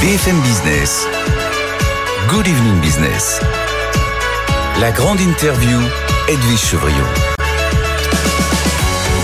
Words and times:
BFM 0.00 0.40
Business. 0.40 1.06
Good 2.26 2.48
Evening 2.48 2.80
Business. 2.80 3.38
La 4.80 4.92
grande 4.92 5.20
interview, 5.20 5.78
Edwige 6.26 6.56
Chevriot. 6.56 7.39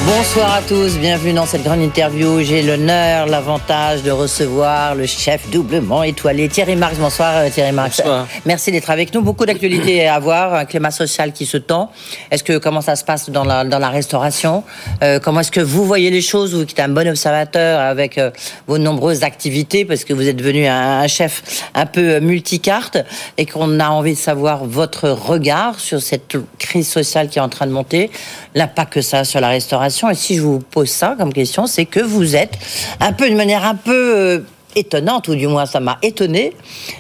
Bonsoir 0.06 0.54
à 0.54 0.62
tous, 0.62 0.98
bienvenue 0.98 1.32
dans 1.32 1.46
cette 1.46 1.64
grande 1.64 1.80
interview. 1.82 2.40
J'ai 2.40 2.62
l'honneur, 2.62 3.26
l'avantage 3.26 4.04
de 4.04 4.12
recevoir 4.12 4.94
le 4.94 5.04
chef 5.04 5.51
doublement 5.51 6.04
étoilé 6.04 6.49
Thierry 6.49 6.76
Marx. 6.76 6.96
Bonsoir 6.96 7.38
euh, 7.38 7.51
Thierry 7.51 7.72
Marx. 7.72 7.96
Bonsoir. 7.99 8.28
Merci 8.45 8.71
d'être 8.71 8.88
avec 8.90 9.13
nous. 9.13 9.21
Beaucoup 9.21 9.45
d'actualités 9.46 10.06
à 10.06 10.21
voir, 10.21 10.54
un 10.54 10.64
climat 10.64 10.92
social 10.92 11.32
qui 11.32 11.45
se 11.45 11.56
tend. 11.56 11.90
Est-ce 12.31 12.45
que 12.45 12.56
comment 12.58 12.82
ça 12.82 12.95
se 12.95 13.03
passe 13.03 13.31
dans 13.31 13.42
la, 13.42 13.64
dans 13.64 13.81
la 13.81 13.88
restauration? 13.88 14.63
Euh, 15.03 15.19
Comment 15.19 15.40
est-ce 15.40 15.50
que 15.50 15.60
vous 15.60 15.85
voyez 15.85 16.10
les 16.10 16.23
choses 16.23 16.54
Vous 16.54 16.64
qui 16.66 16.74
êtes 16.74 16.80
un 16.80 16.88
bon 16.88 17.09
observateur 17.09 17.80
avec 17.80 18.16
euh, 18.16 18.30
vos 18.68 18.78
nombreuses 18.78 19.24
activités, 19.24 19.84
parce 19.84 20.04
que 20.04 20.12
vous 20.12 20.28
êtes 20.28 20.36
devenu 20.36 20.68
un, 20.68 21.00
un 21.00 21.09
chef 21.09 21.42
un 21.74 21.86
peu 21.86 22.20
multicarte 22.20 22.98
et 23.38 23.46
qu'on 23.46 23.80
a 23.80 23.88
envie 23.88 24.14
de 24.14 24.18
savoir 24.18 24.66
votre 24.66 25.09
regard 25.09 25.80
sur 25.80 26.00
cette 26.00 26.36
crise 26.60 26.88
sociale 26.88 27.28
qui 27.28 27.41
est 27.41 27.42
en 27.42 27.48
train 27.48 27.66
de 27.66 27.73
monter, 27.73 28.12
l'impact 28.54 28.92
que 28.92 29.00
ça 29.00 29.18
a 29.18 29.24
sur 29.24 29.41
la 29.41 29.48
restauration. 29.48 29.95
Et 30.10 30.14
si 30.14 30.36
je 30.36 30.42
vous 30.42 30.59
pose 30.59 30.91
ça 30.91 31.14
comme 31.18 31.32
question, 31.32 31.66
c'est 31.66 31.86
que 31.86 32.00
vous 32.00 32.36
êtes 32.36 32.59
un 33.00 33.12
peu, 33.12 33.27
d'une 33.27 33.36
manière 33.36 33.64
un 33.64 33.74
peu 33.74 34.14
euh, 34.16 34.38
étonnante, 34.76 35.26
ou 35.28 35.34
du 35.34 35.48
moins 35.48 35.66
ça 35.66 35.80
m'a 35.80 35.98
étonné, 36.02 36.52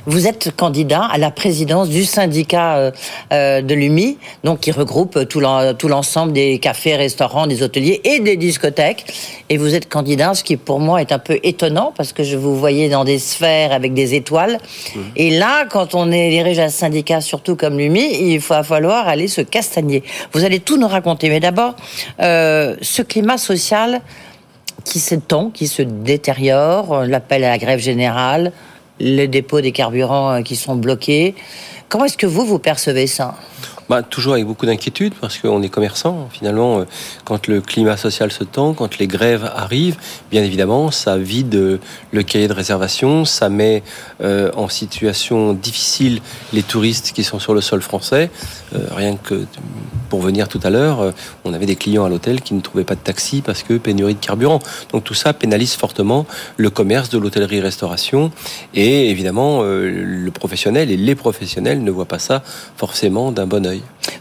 vous 0.06 0.26
êtes 0.26 0.50
candidat 0.56 1.04
à 1.04 1.18
la 1.18 1.30
présidence 1.30 1.88
du 1.88 2.04
syndicat 2.04 2.76
euh, 2.76 2.90
euh, 3.32 3.62
de 3.62 3.74
l'UMI, 3.74 4.18
donc 4.42 4.60
qui 4.60 4.72
regroupe 4.72 5.28
tout 5.28 5.38
l'en- 5.40 5.74
tout 5.74 5.86
l'ensemble 5.88 6.32
des 6.32 6.58
cafés, 6.58 6.96
restaurants, 6.96 7.46
des 7.46 7.62
hôteliers 7.62 8.00
et 8.04 8.20
des 8.20 8.36
discothèques. 8.36 9.04
Et 9.50 9.58
vous 9.58 9.74
êtes 9.74 9.88
candidat, 9.88 10.34
ce 10.34 10.42
qui 10.42 10.56
pour 10.56 10.80
moi 10.80 11.00
est 11.00 11.12
un 11.12 11.18
peu 11.20 11.38
étonnant, 11.44 11.92
parce 11.96 12.12
que 12.12 12.24
je 12.24 12.36
vous 12.36 12.56
voyais 12.56 12.88
dans 12.88 13.04
des 13.04 13.18
sphères 13.18 13.72
avec 13.72 13.94
des 13.94 14.14
étoiles. 14.14 14.58
Et 15.14 15.30
là, 15.30 15.66
quand 15.70 15.94
on 15.94 16.10
est 16.10 16.30
dirige 16.30 16.58
un 16.58 16.68
syndicat, 16.70 17.20
surtout 17.20 17.54
comme 17.54 17.78
l'UMI, 17.78 18.32
il 18.32 18.38
va 18.38 18.62
falloir 18.62 19.06
aller 19.06 19.28
se 19.28 19.42
castagner. 19.42 20.02
Vous 20.32 20.44
allez 20.44 20.60
tout 20.60 20.78
nous 20.78 20.88
raconter. 20.88 21.28
Mais 21.28 21.40
d'abord, 21.40 21.74
euh, 22.20 22.74
ce 22.80 23.02
climat 23.02 23.38
social 23.38 24.00
qui 24.84 25.00
s'étend, 25.00 25.50
qui 25.50 25.66
se 25.68 25.82
détériore, 25.82 27.04
l'appel 27.04 27.44
à 27.44 27.50
la 27.50 27.58
grève 27.58 27.80
générale, 27.80 28.52
les 28.98 29.28
dépôts 29.28 29.60
des 29.60 29.72
carburants 29.72 30.32
euh, 30.32 30.42
qui 30.42 30.56
sont 30.56 30.76
bloqués. 30.76 31.34
Comment 31.88 32.06
est-ce 32.06 32.16
que 32.16 32.26
vous, 32.26 32.44
vous 32.44 32.58
percevez 32.58 33.06
ça? 33.06 33.36
Bah, 33.88 34.02
toujours 34.02 34.32
avec 34.32 34.46
beaucoup 34.46 34.66
d'inquiétude 34.66 35.14
parce 35.20 35.38
qu'on 35.38 35.62
est 35.62 35.68
commerçant. 35.68 36.28
Finalement, 36.32 36.80
euh, 36.80 36.84
quand 37.24 37.46
le 37.46 37.60
climat 37.60 37.96
social 37.96 38.32
se 38.32 38.42
tend, 38.42 38.74
quand 38.74 38.98
les 38.98 39.06
grèves 39.06 39.48
arrivent, 39.54 39.96
bien 40.28 40.42
évidemment, 40.42 40.90
ça 40.90 41.16
vide 41.16 41.54
euh, 41.54 41.78
le 42.10 42.24
cahier 42.24 42.48
de 42.48 42.52
réservation, 42.52 43.24
ça 43.24 43.48
met 43.48 43.84
euh, 44.22 44.50
en 44.56 44.68
situation 44.68 45.52
difficile 45.52 46.20
les 46.52 46.64
touristes 46.64 47.12
qui 47.12 47.22
sont 47.22 47.38
sur 47.38 47.54
le 47.54 47.60
sol 47.60 47.80
français. 47.80 48.30
Rien 48.90 49.16
que 49.16 49.46
pour 50.08 50.20
venir 50.20 50.48
tout 50.48 50.60
à 50.62 50.70
l'heure, 50.70 51.14
on 51.44 51.54
avait 51.54 51.66
des 51.66 51.76
clients 51.76 52.04
à 52.04 52.08
l'hôtel 52.08 52.42
qui 52.42 52.52
ne 52.52 52.60
trouvaient 52.60 52.84
pas 52.84 52.94
de 52.94 53.00
taxi 53.00 53.40
parce 53.40 53.62
que 53.62 53.74
pénurie 53.74 54.14
de 54.14 54.24
carburant. 54.24 54.58
Donc 54.92 55.04
tout 55.04 55.14
ça 55.14 55.32
pénalise 55.32 55.74
fortement 55.74 56.26
le 56.56 56.68
commerce 56.68 57.08
de 57.08 57.18
l'hôtellerie-restauration 57.18 58.32
et 58.74 59.08
évidemment 59.08 59.62
le 59.62 60.30
professionnel 60.30 60.90
et 60.90 60.96
les 60.96 61.14
professionnels 61.14 61.82
ne 61.82 61.90
voient 61.90 62.06
pas 62.06 62.18
ça 62.18 62.42
forcément 62.76 63.32
d'un 63.32 63.46
bon 63.46 63.64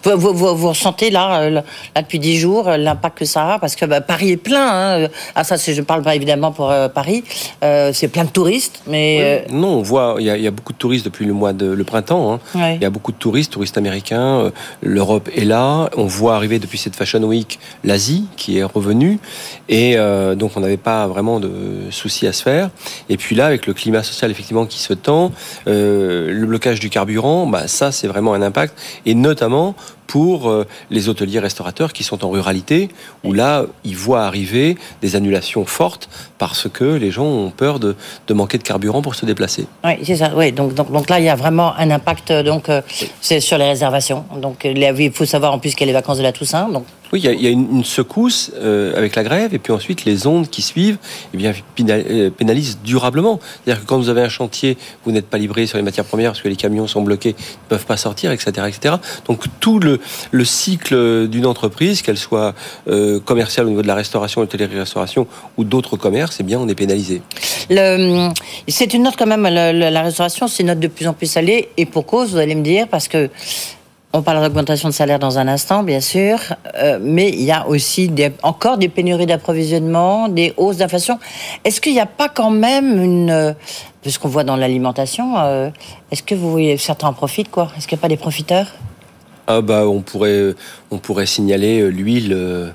vous, 0.03 0.11
vous, 0.17 0.34
vous- 0.34 0.56
vous 0.56 0.70
ressentez 0.70 1.09
là, 1.09 1.42
euh, 1.42 1.50
là 1.50 1.64
depuis 2.02 2.20
dix 2.20 2.38
jours, 2.38 2.67
euh, 2.67 2.78
l'impact 2.78 3.20
que 3.20 3.25
ça 3.25 3.53
a? 3.53 3.59
Parce 3.59 3.75
que 3.75 3.86
bah, 3.86 4.02
Paris 4.02 4.31
est 4.31 4.38
plein. 4.38 5.03
Hein. 5.03 5.08
Ah 5.36 5.44
ça, 5.44 5.56
je 5.58 5.81
parle 5.81 6.02
pas 6.02 6.16
évidemment 6.16 6.52
pour 6.52 6.72
euh, 6.72 6.88
Paris. 6.89 7.23
Euh, 7.64 7.92
c'est 7.94 8.08
plein 8.08 8.23
de 8.25 8.30
touristes, 8.30 8.81
mais 8.88 9.17
euh, 9.22 9.39
Non, 9.52 9.80
on 9.80 9.81
voit, 9.81 10.16
il 10.20 10.25
y, 10.25 10.30
a, 10.30 10.38
il 10.38 10.44
y 10.44 10.47
a 10.47 10.52
beaucoup 10.52 10.73
de 10.73 10.78
touristes 10.78 11.06
depuis 11.06 11.25
le 11.25 11.34
mois 11.34 11.53
de 11.53 11.66
le 11.67 11.84
printemps. 11.84 12.34
hein. 12.56 12.75
Il 12.75 12.81
y 12.81 12.86
a 12.86 12.89
beaucoup 12.89 13.12
de 13.12 13.17
touristes, 13.17 13.52
touristes 13.53 13.78
américains. 13.78 14.39
euh, 14.39 14.50
L'Europe 14.81 15.30
est 15.36 15.45
là. 15.45 15.90
On 15.97 16.06
voit 16.06 16.36
arriver 16.36 16.59
depuis 16.59 16.78
cette 16.78 16.96
Fashion 16.96 17.22
Week 17.24 17.59
l'Asie 17.84 18.25
qui 18.38 18.57
est 18.57 18.63
revenue. 18.63 19.19
Et 19.69 19.94
euh, 19.97 20.35
donc 20.35 20.51
on 20.56 20.59
n'avait 20.59 20.78
pas 20.78 21.07
vraiment 21.07 21.40
de 21.40 21.51
soucis 21.91 22.28
à 22.28 22.34
se 22.34 22.44
faire. 22.44 22.69
Et 23.09 23.18
puis 23.18 23.35
là, 23.35 23.46
avec 23.47 23.66
le 23.68 23.74
climat 23.74 24.03
social 24.03 24.30
effectivement 24.31 24.66
qui 24.66 24.80
se 24.80 24.94
tend, 24.94 25.31
euh, 25.68 26.31
le 26.31 26.46
blocage 26.46 26.80
du 26.80 26.90
carburant, 26.90 27.47
bah, 27.47 27.68
ça 27.68 27.91
c'est 27.91 28.07
vraiment 28.07 28.34
un 28.34 28.41
impact. 28.41 28.78
Et 29.06 29.16
notamment 29.16 29.44
notamment 29.50 29.75
pour 30.08 30.50
euh, 30.50 30.66
les 30.92 31.10
hôteliers 31.10 31.40
restaurateurs 31.40 31.92
qui 31.94 32.04
sont 32.04 32.24
en 32.26 32.30
ruralité, 32.30 32.90
où 33.24 33.34
là, 33.34 33.66
ils 33.84 33.96
voient 33.98 34.24
arriver 34.26 34.78
des 35.02 35.16
annulations 35.16 35.66
fortes 35.66 36.10
parce 36.38 36.68
que 36.70 36.84
les 36.84 37.12
gens 37.12 37.26
ont 37.26 37.50
peur 37.50 37.80
de, 37.80 37.96
de 38.28 38.34
manquer 38.34 38.58
de 38.58 38.64
carburant 38.64 39.02
pour 39.02 39.16
se 39.16 39.26
déplacer. 39.26 39.66
Oui, 39.84 39.94
c'est 40.04 40.18
ça. 40.18 40.32
Oui, 40.36 40.52
donc, 40.52 40.74
donc, 40.74 40.92
donc 40.92 41.10
là, 41.10 41.20
il 41.20 41.26
y 41.26 41.30
a 41.30 41.36
vraiment 41.36 41.74
un 41.76 41.90
impact. 41.92 42.32
euh, 42.32 42.44
Donc, 42.44 42.70
euh, 42.70 42.82
c'est 43.22 43.40
sur 43.40 43.58
les 43.58 43.66
réservations. 43.68 44.26
Donc, 44.42 44.66
il 44.66 45.12
faut 45.12 45.26
savoir 45.26 45.54
en 45.54 45.60
plus 45.60 45.72
qu'il 45.72 45.82
y 45.82 45.84
a 45.84 45.88
les 45.88 45.94
vacances 45.94 46.18
de 46.18 46.24
la 46.24 46.32
Toussaint. 46.32 46.70
Donc, 46.70 46.86
Oui, 47.14 47.20
il 47.22 47.26
y 47.26 47.28
a, 47.28 47.32
il 47.34 47.42
y 47.42 47.48
a 47.48 47.50
une, 47.50 47.78
une 47.78 47.84
secousse 47.84 48.52
euh, 48.56 48.96
avec 48.98 49.16
la 49.16 49.24
grève, 49.24 49.54
et 49.54 49.60
puis 49.60 49.72
ensuite 49.74 50.06
les 50.06 50.28
ondes 50.28 50.50
qui 50.50 50.62
suivent 50.62 50.98
eh 51.34 51.38
bien, 51.38 51.54
pénal- 51.76 52.32
pénalisent 52.32 52.80
durablement. 52.84 53.40
C'est-à-dire 53.64 53.84
que 53.84 53.88
quand 53.88 53.98
vous 53.98 54.10
avez 54.10 54.22
un 54.22 54.30
chantier, 54.30 54.78
vous 55.06 55.12
n'êtes 55.12 55.28
pas 55.28 55.38
livré 55.38 55.66
sur 55.68 55.78
les 55.78 55.84
matières 55.84 56.06
premières 56.06 56.32
parce 56.32 56.42
que 56.42 56.50
les 56.50 56.56
camions 56.56 56.88
sont 56.88 57.02
bloqués, 57.02 57.36
ne 57.38 57.70
peuvent 57.70 57.86
pas 57.86 57.98
sortir, 57.98 58.32
etc. 58.32 58.52
etc. 58.68 58.96
Donc 59.28 59.44
tout 59.60 59.80
le, 59.80 59.94
le 60.31 60.45
cycle 60.45 61.28
d'une 61.28 61.45
entreprise, 61.45 62.01
qu'elle 62.01 62.17
soit 62.17 62.53
euh, 62.88 63.19
commerciale 63.19 63.66
au 63.66 63.69
niveau 63.69 63.81
de 63.81 63.88
la 63.88 63.95
restauration, 63.95 64.41
l'hôtellerie-restauration 64.41 65.28
ou 65.57 65.63
d'autres 65.63 65.97
commerces, 65.97 66.38
eh 66.39 66.44
bien 66.44 66.59
on 66.59 66.67
est 66.67 66.75
pénalisé. 66.75 67.22
c'est 67.69 68.94
une 68.94 69.03
note 69.03 69.16
quand 69.17 69.28
même. 69.28 69.44
la 69.44 70.01
restauration, 70.01 70.47
c'est 70.47 70.63
une 70.63 70.67
note 70.67 70.79
de 70.79 70.88
plus 70.88 71.07
en 71.07 71.13
plus 71.13 71.28
salée. 71.28 71.69
Et 71.78 71.85
pour 71.85 72.06
cause, 72.06 72.31
vous 72.31 72.38
allez 72.38 72.56
me 72.56 72.63
dire, 72.63 72.88
parce 72.88 73.07
que 73.07 73.29
on 74.16 74.22
parle 74.22 74.41
d'augmentation 74.41 74.88
de 74.88 74.94
salaire 74.94 75.19
dans 75.19 75.39
un 75.39 75.47
instant, 75.50 75.83
bien 75.83 76.00
sûr, 76.00 76.39
euh, 76.77 77.00
mais 77.01 77.29
il 77.29 77.44
y 77.44 77.51
a 77.51 77.67
aussi 77.67 78.09
encore 78.44 78.77
des 78.77 78.88
pénuries 78.88 79.25
d'approvisionnement, 79.25 80.29
des 80.29 80.53
hausses 80.56 80.77
d'inflation. 80.77 81.19
Est-ce 81.66 81.81
qu'il 81.81 81.91
n'y 81.91 82.00
a 82.00 82.06
pas 82.06 82.29
quand 82.29 82.50
même 82.50 83.03
une, 83.03 83.29
euh, 83.29 83.51
puisqu'on 84.01 84.29
voit 84.29 84.45
dans 84.45 84.56
l'alimentation, 84.56 85.38
euh, 85.38 85.69
est-ce 86.12 86.23
que 86.23 86.33
vous 86.33 86.50
voyez 86.50 86.77
certains 86.77 87.09
en 87.09 87.13
profitent 87.13 87.51
quoi? 87.51 87.73
Est-ce 87.77 87.89
qu'il 87.89 87.97
n'y 87.97 88.00
a 88.00 88.03
pas 88.03 88.07
des 88.07 88.16
profiteurs? 88.16 88.67
Ah 89.47 89.61
bah 89.61 89.88
on 89.88 90.01
pourrait 90.01 90.53
on 90.91 90.97
pourrait 90.97 91.25
signaler 91.28 91.81
euh, 91.81 91.89
l'huile 91.89 92.33
euh, 92.33 92.69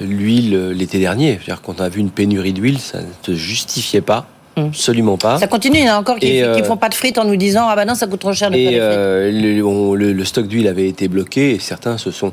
l'huile 0.00 0.54
euh, 0.54 0.72
l'été 0.72 0.98
dernier. 0.98 1.38
C'est-à-dire 1.42 1.62
qu'on 1.62 1.74
a 1.74 1.88
vu 1.88 2.00
une 2.00 2.10
pénurie 2.10 2.52
d'huile, 2.52 2.78
ça 2.78 2.98
ne 3.00 3.06
se 3.22 3.34
justifiait 3.34 4.00
pas, 4.02 4.26
Mm. 4.58 4.68
absolument 4.68 5.18
pas. 5.18 5.38
Ça 5.38 5.48
continue, 5.48 5.78
il 5.80 5.84
y 5.84 5.90
en 5.90 5.96
a 5.96 5.98
encore 5.98 6.18
qui 6.18 6.40
ne 6.40 6.44
euh, 6.46 6.64
font 6.64 6.78
pas 6.78 6.88
de 6.88 6.94
frites 6.94 7.18
en 7.18 7.24
nous 7.26 7.36
disant 7.36 7.66
ah 7.68 7.76
bah 7.76 7.84
non 7.84 7.94
ça 7.94 8.06
coûte 8.06 8.20
trop 8.20 8.32
cher 8.32 8.50
de 8.50 8.54
faire 8.56 8.62
Et 8.68 8.70
des 8.72 8.78
frites. 8.78 8.82
euh, 8.82 9.30
le, 9.58 9.62
on- 9.66 9.94
le- 9.94 10.12
le 10.14 10.24
stock 10.24 10.46
d'huile 10.46 10.66
avait 10.68 10.88
été 10.88 11.08
bloqué 11.08 11.50
et 11.54 11.58
certains 11.58 11.98
se 11.98 12.10
sont, 12.10 12.32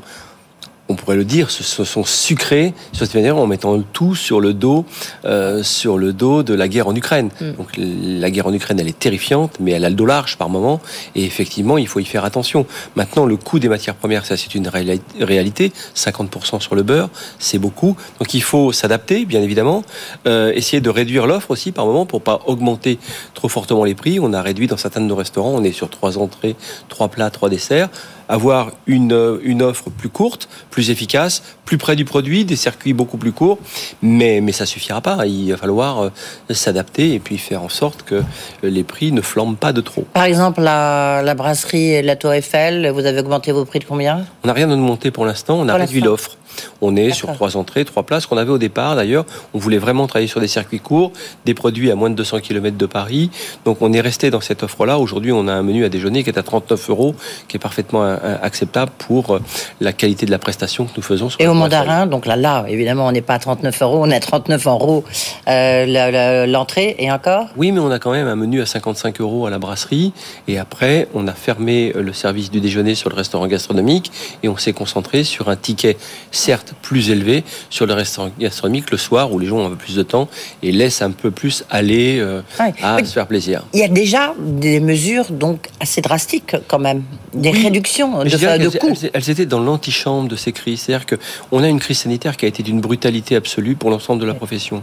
on 0.94 0.96
pourrait 0.96 1.16
le 1.16 1.24
dire, 1.24 1.50
se, 1.50 1.84
sont 1.84 2.04
sucrés 2.04 2.72
sur 2.92 3.04
cette 3.04 3.16
manière 3.16 3.36
en 3.36 3.48
mettant 3.48 3.82
tout 3.82 4.14
sur 4.14 4.40
le 4.40 4.54
dos, 4.54 4.84
euh, 5.24 5.64
sur 5.64 5.98
le 5.98 6.12
dos 6.12 6.44
de 6.44 6.54
la 6.54 6.68
guerre 6.68 6.86
en 6.86 6.94
Ukraine. 6.94 7.30
Mm. 7.40 7.52
Donc 7.52 7.68
la 7.76 8.30
guerre 8.30 8.46
en 8.46 8.52
Ukraine, 8.52 8.78
elle 8.78 8.88
est 8.88 8.98
terrifiante, 8.98 9.56
mais 9.58 9.72
elle 9.72 9.84
a 9.84 9.90
le 9.90 9.96
dos 9.96 10.06
large 10.06 10.36
par 10.36 10.48
moment 10.48 10.80
et 11.16 11.24
effectivement, 11.24 11.78
il 11.78 11.88
faut 11.88 11.98
y 11.98 12.04
faire 12.04 12.24
attention. 12.24 12.64
Maintenant, 12.94 13.26
le 13.26 13.36
coût 13.36 13.58
des 13.58 13.68
matières 13.68 13.96
premières, 13.96 14.24
ça 14.24 14.36
c'est 14.36 14.54
une 14.54 14.68
réali- 14.68 15.00
réalité, 15.20 15.72
50% 15.96 16.60
sur 16.60 16.76
le 16.76 16.84
beurre, 16.84 17.10
c'est 17.40 17.58
beaucoup. 17.58 17.96
Donc 18.20 18.32
il 18.32 18.42
faut 18.42 18.70
s'adapter, 18.70 19.24
bien 19.24 19.42
évidemment, 19.42 19.82
euh, 20.28 20.52
essayer 20.54 20.80
de 20.80 20.90
réduire 20.90 21.26
l'offre 21.26 21.50
aussi 21.50 21.72
par 21.72 21.86
moment 21.86 22.06
pour 22.06 22.22
pas 22.22 22.40
augmenter 22.46 23.00
trop 23.34 23.48
fortement 23.48 23.82
les 23.82 23.96
prix. 23.96 24.20
On 24.20 24.32
a 24.32 24.42
réduit 24.42 24.68
dans 24.68 24.76
certains 24.76 25.00
de 25.00 25.06
nos 25.06 25.16
restaurants, 25.16 25.54
on 25.54 25.64
est 25.64 25.72
sur 25.72 25.90
trois 25.90 26.18
entrées, 26.18 26.54
trois 26.88 27.08
plats, 27.08 27.30
trois 27.30 27.48
desserts. 27.48 27.88
Avoir 28.28 28.72
une, 28.86 29.12
euh, 29.12 29.38
une 29.42 29.62
offre 29.62 29.90
plus 29.90 30.08
courte, 30.08 30.48
plus 30.70 30.90
efficace, 30.90 31.42
plus 31.64 31.78
près 31.78 31.96
du 31.96 32.04
produit, 32.04 32.44
des 32.44 32.56
circuits 32.56 32.92
beaucoup 32.92 33.16
plus 33.16 33.32
courts, 33.32 33.58
mais, 34.02 34.40
mais 34.40 34.52
ça 34.52 34.66
suffira 34.66 35.00
pas. 35.00 35.26
Il 35.26 35.50
va 35.50 35.56
falloir 35.56 36.02
euh, 36.04 36.10
s'adapter 36.50 37.14
et 37.14 37.18
puis 37.18 37.38
faire 37.38 37.62
en 37.62 37.68
sorte 37.68 38.02
que 38.02 38.22
les 38.62 38.84
prix 38.84 39.12
ne 39.12 39.20
flambent 39.20 39.56
pas 39.56 39.72
de 39.72 39.80
trop. 39.80 40.06
Par 40.12 40.24
exemple, 40.24 40.60
la, 40.60 41.22
la 41.22 41.34
brasserie 41.34 41.92
et 41.92 42.02
la 42.02 42.16
Tour 42.16 42.32
Eiffel, 42.32 42.90
vous 42.90 43.06
avez 43.06 43.20
augmenté 43.20 43.52
vos 43.52 43.64
prix 43.64 43.78
de 43.78 43.84
combien? 43.84 44.24
On 44.42 44.48
n'a 44.48 44.52
rien 44.52 44.66
monter 44.66 45.10
pour 45.10 45.26
l'instant, 45.26 45.58
on 45.58 45.68
a 45.68 45.72
Pour 45.72 45.80
réduit 45.80 46.00
l'offre. 46.00 46.36
On 46.80 46.96
est 46.96 47.10
sur 47.10 47.32
trois 47.32 47.56
entrées, 47.56 47.84
trois 47.84 48.04
places 48.04 48.26
qu'on 48.26 48.36
avait 48.36 48.50
au 48.50 48.58
départ 48.58 48.96
d'ailleurs. 48.96 49.24
On 49.54 49.58
voulait 49.58 49.78
vraiment 49.78 50.06
travailler 50.06 50.28
sur 50.28 50.40
des 50.40 50.48
circuits 50.48 50.80
courts, 50.80 51.12
des 51.44 51.54
produits 51.54 51.90
à 51.90 51.94
moins 51.94 52.10
de 52.10 52.14
200 52.14 52.40
km 52.40 52.76
de 52.76 52.86
Paris. 52.86 53.30
Donc 53.64 53.78
on 53.80 53.92
est 53.92 54.00
resté 54.00 54.30
dans 54.30 54.40
cette 54.40 54.62
offre-là. 54.62 54.98
Aujourd'hui, 54.98 55.32
on 55.32 55.48
a 55.48 55.52
un 55.52 55.62
menu 55.62 55.84
à 55.84 55.88
déjeuner 55.88 56.22
qui 56.22 56.30
est 56.30 56.38
à 56.38 56.42
39 56.42 56.90
euros, 56.90 57.14
qui 57.48 57.56
est 57.56 57.60
parfaitement 57.60 58.13
acceptable 58.42 58.92
pour 58.98 59.38
la 59.80 59.92
qualité 59.92 60.26
de 60.26 60.30
la 60.30 60.38
prestation 60.38 60.84
que 60.86 60.92
nous 60.96 61.02
faisons. 61.02 61.28
et 61.38 61.48
au 61.48 61.54
mandarin, 61.54 62.06
donc 62.06 62.26
là, 62.26 62.36
là, 62.36 62.64
évidemment, 62.68 63.06
on 63.06 63.12
n'est 63.12 63.20
pas 63.20 63.34
à 63.34 63.38
39 63.38 63.82
euros, 63.82 64.00
on 64.02 64.10
est 64.10 64.16
à 64.16 64.20
39 64.20 64.66
euros 64.66 65.04
l'entrée. 65.46 66.96
Et 66.98 67.10
encore? 67.10 67.48
Oui, 67.56 67.72
mais 67.72 67.80
on 67.80 67.90
a 67.90 67.98
quand 67.98 68.12
même 68.12 68.26
un 68.26 68.36
menu 68.36 68.60
à 68.60 68.66
55 68.66 69.20
euros 69.20 69.46
à 69.46 69.50
la 69.50 69.58
brasserie. 69.58 70.12
Et 70.48 70.58
après, 70.58 71.08
on 71.14 71.26
a 71.28 71.32
fermé 71.32 71.92
le 71.94 72.12
service 72.12 72.50
du 72.50 72.60
déjeuner 72.60 72.94
sur 72.94 73.10
le 73.10 73.16
restaurant 73.16 73.46
gastronomique. 73.46 74.10
Et 74.42 74.48
on 74.48 74.56
s'est 74.56 74.72
concentré 74.72 75.24
sur 75.24 75.48
un 75.48 75.56
ticket 75.56 75.96
certes 76.30 76.74
plus 76.82 77.10
élevé 77.10 77.44
sur 77.70 77.86
le 77.86 77.94
restaurant 77.94 78.30
gastronomique 78.38 78.90
le 78.90 78.96
soir 78.96 79.32
où 79.32 79.38
les 79.38 79.46
gens 79.46 79.58
ont 79.58 79.66
un 79.66 79.70
peu 79.70 79.76
plus 79.76 79.96
de 79.96 80.02
temps 80.02 80.28
et 80.62 80.72
laissent 80.72 81.02
un 81.02 81.10
peu 81.10 81.30
plus 81.30 81.64
aller 81.70 82.18
euh, 82.20 82.42
à 82.82 83.04
se 83.04 83.12
faire 83.12 83.26
plaisir. 83.26 83.64
Il 83.72 83.80
y 83.80 83.84
a 83.84 83.88
déjà 83.88 84.34
des 84.38 84.80
mesures 84.80 85.30
donc 85.30 85.68
assez 85.80 86.00
drastiques 86.00 86.56
quand 86.68 86.78
même, 86.78 87.02
des 87.32 87.50
réductions 87.50 88.03
de, 88.06 88.64
de 88.64 88.78
coûts. 88.78 88.94
Elles, 89.12 89.30
étaient 89.30 89.46
dans 89.46 89.60
l'antichambre 89.60 90.28
de 90.28 90.36
ces 90.36 90.52
crises. 90.52 90.82
C'est-à-dire 90.82 91.06
qu'on 91.06 91.62
a 91.62 91.68
une 91.68 91.80
crise 91.80 91.98
sanitaire 91.98 92.36
qui 92.36 92.44
a 92.44 92.48
été 92.48 92.62
d'une 92.62 92.80
brutalité 92.80 93.36
absolue 93.36 93.76
pour 93.76 93.90
l'ensemble 93.90 94.20
de 94.20 94.26
la 94.26 94.34
profession. 94.34 94.82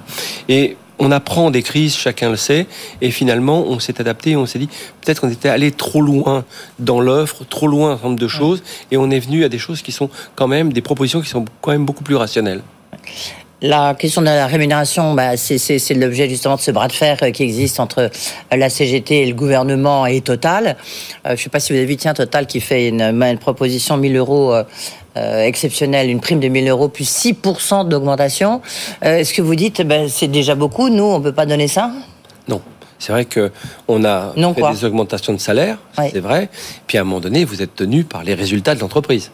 Et 0.49 0.77
on 0.99 1.11
apprend 1.11 1.49
des 1.49 1.63
crises, 1.63 1.95
chacun 1.95 2.29
le 2.29 2.35
sait, 2.35 2.67
et 3.01 3.09
finalement, 3.09 3.65
on 3.67 3.79
s'est 3.79 3.99
adapté, 3.99 4.35
on 4.35 4.45
s'est 4.45 4.59
dit, 4.59 4.69
peut-être 5.01 5.21
qu'on 5.21 5.31
était 5.31 5.49
allé 5.49 5.71
trop 5.71 6.01
loin 6.01 6.45
dans 6.77 7.01
l'offre, 7.01 7.43
trop 7.43 7.67
loin 7.67 7.89
un 7.89 7.93
certain 7.93 8.09
nombre 8.09 8.19
de 8.19 8.27
choses, 8.27 8.61
et 8.91 8.97
on 8.97 9.09
est 9.09 9.19
venu 9.19 9.43
à 9.43 9.49
des 9.49 9.57
choses 9.57 9.81
qui 9.81 9.91
sont 9.91 10.11
quand 10.35 10.47
même 10.47 10.71
des 10.71 10.81
propositions 10.81 11.21
qui 11.21 11.29
sont 11.29 11.45
quand 11.61 11.71
même 11.71 11.85
beaucoup 11.85 12.03
plus 12.03 12.15
rationnelles. 12.15 12.61
La 13.63 13.93
question 13.93 14.21
de 14.21 14.25
la 14.25 14.47
rémunération, 14.47 15.13
bah, 15.13 15.37
c'est 15.37 15.93
l'objet 15.93 16.27
justement 16.27 16.55
de 16.55 16.61
ce 16.61 16.71
bras 16.71 16.87
de 16.87 16.93
fer 16.93 17.19
euh, 17.21 17.29
qui 17.29 17.43
existe 17.43 17.79
entre 17.79 17.99
euh, 17.99 18.57
la 18.57 18.71
CGT 18.71 19.21
et 19.21 19.25
le 19.27 19.35
gouvernement 19.35 20.07
et 20.07 20.21
Total. 20.21 20.65
Euh, 20.67 20.73
je 21.25 21.31
ne 21.33 21.37
sais 21.37 21.49
pas 21.49 21.59
si 21.59 21.71
vous 21.71 21.77
avez 21.77 21.85
vu, 21.85 21.95
tiens, 21.95 22.15
Total 22.15 22.47
qui 22.47 22.59
fait 22.59 22.87
une, 22.87 23.01
une 23.01 23.37
proposition 23.37 23.97
1000 23.97 24.17
euros 24.17 24.51
euh, 24.51 25.43
exceptionnelle, 25.43 26.09
une 26.09 26.21
prime 26.21 26.39
de 26.39 26.47
1000 26.47 26.69
euros 26.69 26.87
plus 26.87 27.07
6% 27.07 27.87
d'augmentation. 27.87 28.61
Est-ce 29.03 29.31
que 29.31 29.43
vous 29.43 29.55
dites, 29.55 29.83
ben, 29.83 30.09
c'est 30.09 30.27
déjà 30.27 30.55
beaucoup, 30.55 30.89
nous, 30.89 31.03
on 31.03 31.19
ne 31.19 31.23
peut 31.23 31.33
pas 31.33 31.45
donner 31.45 31.67
ça? 31.67 31.91
Non. 32.47 32.61
C'est 32.97 33.11
vrai 33.11 33.25
qu'on 33.25 34.03
a 34.05 34.33
fait 34.33 34.71
des 34.73 34.85
augmentations 34.85 35.33
de 35.33 35.39
salaire, 35.39 35.77
c'est 35.97 36.19
vrai. 36.19 36.49
Puis 36.87 36.97
à 36.97 37.01
un 37.01 37.03
moment 37.03 37.19
donné, 37.19 37.45
vous 37.45 37.61
êtes 37.61 37.75
tenu 37.75 38.03
par 38.05 38.23
les 38.23 38.33
résultats 38.33 38.73
de 38.73 38.79
l'entreprise. 38.79 39.31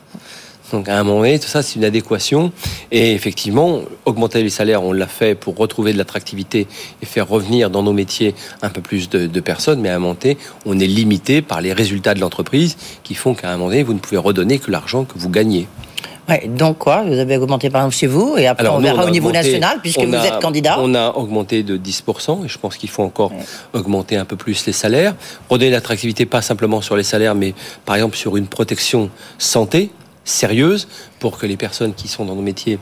Donc 0.71 0.89
à 0.89 0.99
un 0.99 1.03
moment 1.03 1.19
donné, 1.19 1.39
tout 1.39 1.47
ça, 1.47 1.61
c'est 1.61 1.75
une 1.75 1.85
adéquation. 1.85 2.51
Et 2.91 3.13
effectivement, 3.13 3.81
augmenter 4.05 4.43
les 4.43 4.49
salaires, 4.49 4.83
on 4.83 4.91
l'a 4.91 5.07
fait 5.07 5.35
pour 5.35 5.55
retrouver 5.55 5.93
de 5.93 5.97
l'attractivité 5.97 6.67
et 7.01 7.05
faire 7.05 7.27
revenir 7.27 7.69
dans 7.69 7.83
nos 7.83 7.93
métiers 7.93 8.35
un 8.61 8.69
peu 8.69 8.81
plus 8.81 9.09
de, 9.09 9.39
personnes. 9.39 9.79
Mais 9.79 9.89
à 9.89 9.95
un 9.95 9.99
moment 9.99 10.15
donné, 10.21 10.37
on 10.65 10.79
est 10.79 10.87
limité 10.87 11.41
par 11.41 11.61
les 11.61 11.73
résultats 11.73 12.13
de 12.13 12.19
l'entreprise 12.19 12.77
qui 13.03 13.15
font 13.15 13.33
qu'à 13.33 13.49
un 13.49 13.57
moment 13.57 13.69
donné, 13.69 13.83
vous 13.83 13.93
ne 13.93 13.99
pouvez 13.99 14.17
redonner 14.17 14.59
que 14.59 14.71
l'argent 14.71 15.05
que 15.05 15.17
vous 15.17 15.29
gagnez. 15.29 15.67
Ouais, 16.27 16.45
donc 16.45 16.79
quoi 16.79 17.03
Vous 17.03 17.17
avez 17.17 17.37
augmenté 17.37 17.69
par 17.69 17.81
exemple 17.81 17.95
chez 17.95 18.07
vous 18.07 18.35
et 18.37 18.47
après 18.47 18.67
on 18.67 18.79
verra 18.79 19.05
au 19.05 19.09
niveau 19.09 19.31
national 19.31 19.79
puisque 19.81 20.01
vous 20.01 20.13
êtes 20.13 20.41
candidat. 20.41 20.75
On 20.81 20.93
a 20.93 21.11
augmenté 21.11 21.63
de 21.63 21.77
10% 21.77 22.43
et 22.43 22.49
je 22.49 22.57
pense 22.57 22.75
qu'il 22.75 22.89
faut 22.89 23.03
encore 23.03 23.31
augmenter 23.71 24.17
un 24.17 24.25
peu 24.25 24.35
plus 24.35 24.65
les 24.65 24.73
salaires. 24.73 25.15
Redonner 25.49 25.71
l'attractivité 25.71 26.25
pas 26.25 26.41
simplement 26.41 26.81
sur 26.81 26.97
les 26.97 27.03
salaires 27.03 27.33
mais 27.33 27.53
par 27.85 27.95
exemple 27.95 28.17
sur 28.17 28.35
une 28.35 28.47
protection 28.47 29.09
santé 29.37 29.89
sérieuse 30.27 30.87
pour 31.19 31.37
que 31.37 31.45
les 31.45 31.57
personnes 31.57 31.93
qui 31.93 32.07
sont 32.07 32.25
dans 32.25 32.35
nos 32.35 32.41
métiers 32.41 32.77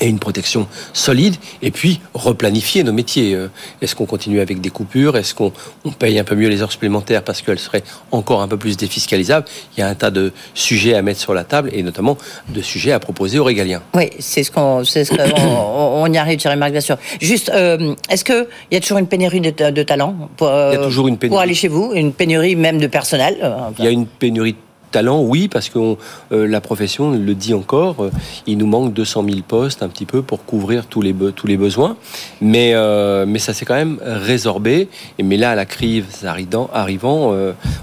aient 0.00 0.08
une 0.08 0.18
protection 0.18 0.66
solide 0.92 1.36
et 1.62 1.70
puis 1.70 2.00
replanifier 2.12 2.82
nos 2.82 2.92
métiers. 2.92 3.34
Euh, 3.34 3.48
est-ce 3.80 3.94
qu'on 3.94 4.04
continue 4.04 4.40
avec 4.40 4.60
des 4.60 4.68
coupures? 4.68 5.16
Est-ce 5.16 5.32
qu'on 5.32 5.52
paye 6.00 6.18
un 6.18 6.24
peu 6.24 6.34
mieux 6.34 6.48
les 6.48 6.60
heures 6.60 6.72
supplémentaires 6.72 7.22
parce 7.22 7.40
qu'elles 7.40 7.60
seraient 7.60 7.84
encore 8.10 8.42
un 8.42 8.48
peu 8.48 8.56
plus 8.56 8.76
défiscalisables? 8.76 9.46
Il 9.76 9.80
y 9.80 9.82
a 9.84 9.88
un 9.88 9.94
tas 9.94 10.10
de 10.10 10.32
sujets 10.54 10.94
à 10.94 11.02
mettre 11.02 11.20
sur 11.20 11.34
la 11.34 11.44
table 11.44 11.70
et 11.72 11.84
notamment 11.84 12.18
de 12.48 12.60
sujets 12.62 12.90
à 12.90 12.98
proposer 12.98 13.38
aux 13.38 13.44
régaliens. 13.44 13.80
Oui, 13.94 14.10
c'est 14.18 14.42
ce 14.42 14.50
qu'on, 14.50 14.82
ce 14.84 15.08
qu'on, 15.08 16.02
on 16.02 16.12
y 16.12 16.18
arrive, 16.18 16.40
Thierry 16.40 16.56
Marc, 16.56 16.72
bien 16.72 16.80
sûr. 16.80 16.98
Juste, 17.20 17.50
euh, 17.54 17.94
est-ce 18.10 18.24
qu'il 18.24 18.46
y 18.72 18.76
a 18.76 18.80
toujours 18.80 18.98
une 18.98 19.06
pénurie 19.06 19.40
de, 19.40 19.70
de 19.70 19.82
talents 19.84 20.16
pour, 20.36 20.48
Il 20.48 20.74
y 20.74 20.76
a 20.76 20.82
toujours 20.84 21.06
une 21.06 21.16
pénurie. 21.16 21.30
pour 21.32 21.40
aller 21.40 21.54
chez 21.54 21.68
vous? 21.68 21.92
Une 21.94 22.12
pénurie 22.12 22.56
même 22.56 22.78
de 22.78 22.88
personnel 22.88 23.36
Il 23.78 23.84
y 23.84 23.88
a 23.88 23.90
une 23.92 24.06
pénurie 24.06 24.52
de 24.54 24.58
talent, 24.90 25.20
oui, 25.20 25.48
parce 25.48 25.68
que 25.68 25.78
euh, 25.78 26.46
la 26.46 26.60
profession 26.60 27.10
le 27.10 27.34
dit 27.34 27.54
encore, 27.54 28.04
euh, 28.04 28.10
il 28.46 28.58
nous 28.58 28.66
manque 28.66 28.92
200 28.92 29.24
000 29.28 29.40
postes 29.46 29.82
un 29.82 29.88
petit 29.88 30.06
peu 30.06 30.22
pour 30.22 30.44
couvrir 30.44 30.86
tous 30.86 31.02
les, 31.02 31.14
tous 31.34 31.46
les 31.46 31.56
besoins. 31.56 31.96
Mais, 32.40 32.72
euh, 32.74 33.24
mais 33.26 33.38
ça 33.38 33.52
s'est 33.52 33.64
quand 33.64 33.74
même 33.74 33.98
résorbé. 34.02 34.88
Et, 35.18 35.22
mais 35.22 35.36
là, 35.36 35.54
la 35.54 35.66
crise 35.66 36.24
arrivant, 36.24 37.32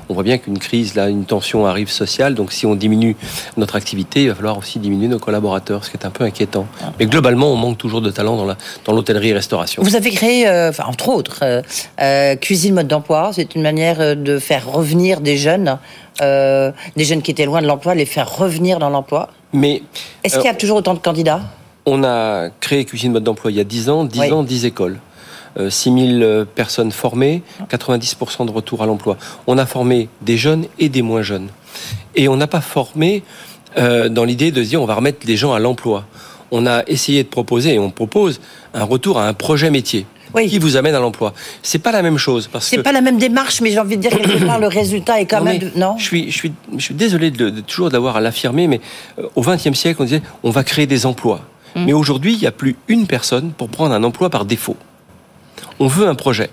on 0.09 0.13
voit 0.13 0.23
bien 0.23 0.37
qu'une 0.37 0.59
crise, 0.59 0.95
là, 0.95 1.09
une 1.09 1.25
tension 1.25 1.65
arrive 1.65 1.89
sociale. 1.89 2.35
Donc 2.35 2.51
si 2.51 2.65
on 2.65 2.75
diminue 2.75 3.15
notre 3.57 3.75
activité, 3.75 4.23
il 4.23 4.29
va 4.29 4.35
falloir 4.35 4.57
aussi 4.57 4.79
diminuer 4.79 5.07
nos 5.07 5.19
collaborateurs, 5.19 5.85
ce 5.85 5.91
qui 5.91 5.97
est 5.97 6.05
un 6.05 6.11
peu 6.11 6.23
inquiétant. 6.23 6.65
Mais 6.99 7.05
globalement, 7.05 7.51
on 7.51 7.55
manque 7.55 7.77
toujours 7.77 8.01
de 8.01 8.09
talent 8.09 8.37
dans, 8.37 8.45
la, 8.45 8.57
dans 8.85 8.93
l'hôtellerie-restauration. 8.93 9.83
Vous 9.83 9.95
avez 9.95 10.11
créé, 10.11 10.47
entre 10.85 11.09
autres, 11.09 11.43
Cuisine 12.41 12.75
Mode 12.75 12.87
d'Emploi. 12.87 13.31
C'est 13.33 13.55
une 13.55 13.61
manière 13.61 14.15
de 14.15 14.39
faire 14.39 14.71
revenir 14.71 15.21
des 15.21 15.37
jeunes 15.37 15.77
des 16.95 17.05
jeunes 17.05 17.21
qui 17.21 17.31
étaient 17.31 17.45
loin 17.45 17.61
de 17.61 17.67
l'emploi, 17.67 17.95
les 17.95 18.05
faire 18.05 18.35
revenir 18.35 18.79
dans 18.79 18.89
l'emploi. 18.89 19.29
Mais 19.51 19.81
est-ce 20.23 20.35
qu'il 20.35 20.45
y 20.45 20.47
a 20.47 20.53
euh, 20.53 20.57
toujours 20.57 20.77
autant 20.77 20.93
de 20.93 20.99
candidats? 20.99 21.41
On 21.85 22.03
a 22.03 22.49
créé 22.59 22.85
Cuisine 22.85 23.11
Mode 23.11 23.23
d'Emploi 23.23 23.51
il 23.51 23.57
y 23.57 23.59
a 23.59 23.65
10 23.65 23.89
ans, 23.89 24.05
10 24.05 24.31
ans, 24.31 24.43
10 24.43 24.65
écoles. 24.65 24.99
6 25.69 25.89
euh, 25.89 26.19
000 26.19 26.45
personnes 26.55 26.91
formées, 26.91 27.43
90% 27.69 28.47
de 28.47 28.51
retour 28.51 28.81
à 28.81 28.87
l'emploi. 28.87 29.17
On 29.45 29.57
a 29.57 29.65
formé 29.65 30.09
des 30.21 30.37
jeunes 30.37 30.65
et 30.79 30.89
des 30.89 31.03
moins 31.03 31.21
jeunes. 31.21 31.49
Et 32.15 32.27
on 32.27 32.37
n'a 32.37 32.47
pas 32.47 32.61
formé 32.61 33.23
dans 33.75 34.23
l'idée 34.23 34.51
de 34.51 34.61
dire 34.61 34.81
on 34.81 34.85
va 34.85 34.93
remettre 34.93 35.25
les 35.25 35.35
gens 35.35 35.53
à 35.53 35.59
l'emploi. 35.59 36.05
On 36.51 36.67
a 36.67 36.83
essayé 36.85 37.23
de 37.23 37.27
proposer, 37.27 37.73
et 37.73 37.79
on 37.79 37.89
propose, 37.89 38.39
un 38.75 38.83
retour 38.83 39.19
à 39.19 39.27
un 39.27 39.33
projet 39.33 39.71
métier 39.71 40.05
qui 40.41 40.59
vous 40.59 40.77
amène 40.77 40.95
à 40.95 40.99
l'emploi. 40.99 41.33
C'est 41.61 41.79
pas 41.79 41.91
la 41.91 42.01
même 42.01 42.17
chose 42.17 42.47
parce 42.51 42.67
c'est 42.67 42.83
pas 42.83 42.91
la 42.91 43.01
même 43.01 43.17
démarche, 43.17 43.61
mais 43.61 43.71
j'ai 43.71 43.79
envie 43.79 43.97
de 43.97 44.01
dire 44.01 44.11
quelque 44.11 44.45
part 44.45 44.59
le 44.59 44.67
résultat 44.67 45.19
est 45.19 45.25
quand 45.25 45.43
même 45.43 45.71
non. 45.75 45.95
Je 45.97 46.03
suis 46.03 46.31
je 46.31 46.37
suis 46.37 46.53
je 46.77 46.83
suis 46.83 46.93
désolé 46.93 47.31
de, 47.31 47.61
toujours 47.61 47.89
d'avoir 47.89 48.17
à 48.17 48.21
l'affirmer, 48.21 48.67
mais 48.67 48.81
euh, 49.19 49.27
au 49.35 49.41
XXe 49.41 49.73
siècle 49.73 50.01
on 50.01 50.05
disait 50.05 50.21
on 50.43 50.49
va 50.49 50.63
créer 50.63 50.87
des 50.87 51.05
emplois. 51.05 51.41
Mm. 51.75 51.85
Mais 51.85 51.93
aujourd'hui 51.93 52.33
il 52.33 52.39
n'y 52.39 52.47
a 52.47 52.51
plus 52.51 52.75
une 52.87 53.07
personne 53.07 53.51
pour 53.51 53.69
prendre 53.69 53.93
un 53.93 54.03
emploi 54.03 54.29
par 54.29 54.45
défaut. 54.45 54.77
On 55.79 55.87
veut 55.87 56.07
un 56.07 56.15
projet. 56.15 56.49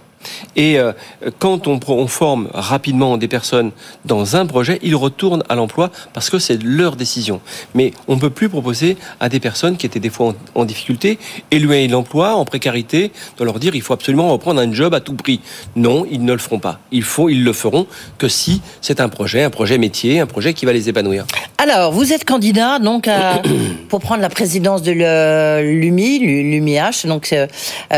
Et 0.57 0.79
euh, 0.79 0.93
quand 1.39 1.67
on, 1.67 2.07
forme 2.07 2.49
rapidement 2.53 3.17
des 3.17 3.29
personnes 3.29 3.71
dans 4.05 4.37
un 4.37 4.47
projet, 4.47 4.79
ils 4.83 4.97
retournent 4.97 5.45
à 5.49 5.55
l'emploi 5.55 5.91
parce 6.13 6.31
que 6.31 6.39
c'est 6.39 6.63
leur 6.63 6.97
décision. 6.97 7.41
Mais 7.75 7.93
on 8.09 8.17
ne 8.17 8.21
peut 8.21 8.31
plus 8.31 8.49
proposer 8.49 8.97
à 9.21 9.29
des 9.29 9.41
personnes 9.41 9.77
qui 9.77 9.87
étaient 9.87 10.01
des 10.01 10.11
fois 10.11 10.35
en, 10.55 10.65
difficulté, 10.65 11.19
éloignées 11.51 11.87
de 11.87 11.93
l'emploi, 11.93 12.35
en 12.35 12.45
précarité, 12.45 13.13
de 13.39 13.45
leur 13.45 13.59
dire 13.59 13.75
il 13.75 13.83
faut 13.83 13.95
absolument 13.95 14.31
reprendre 14.31 14.61
un 14.61 14.73
job 14.73 14.95
à 14.95 15.01
tout 15.01 15.15
prix. 15.15 15.41
Non, 15.77 16.07
ils 16.11 16.25
ne 16.25 16.33
le 16.33 16.39
feront 16.39 16.59
pas. 16.59 16.81
Il 16.91 17.03
faut, 17.03 17.29
ils 17.29 17.45
le 17.45 17.53
feront 17.53 17.87
que 18.19 18.29
si 18.29 18.61
c'est 18.81 19.01
un 19.01 19.09
projet, 19.09 19.43
un 19.43 19.51
projet 19.51 19.79
métier, 19.79 20.21
un 20.21 20.27
projet 20.27 20.53
qui 20.55 20.67
va 20.67 20.73
les 20.73 20.89
épanouir. 20.89 21.27
Alors, 21.59 21.93
vous 21.93 22.13
êtes 22.13 22.25
candidat 22.25 22.79
donc 22.79 23.09
pour 23.89 24.01
prendre 24.01 24.23
la 24.23 24.31
présidence 24.31 24.83
de 24.83 24.93
l'UMI, 24.93 26.19
l'UMIH. 26.19 27.07
Donc, 27.07 27.33
euh, 27.33 27.47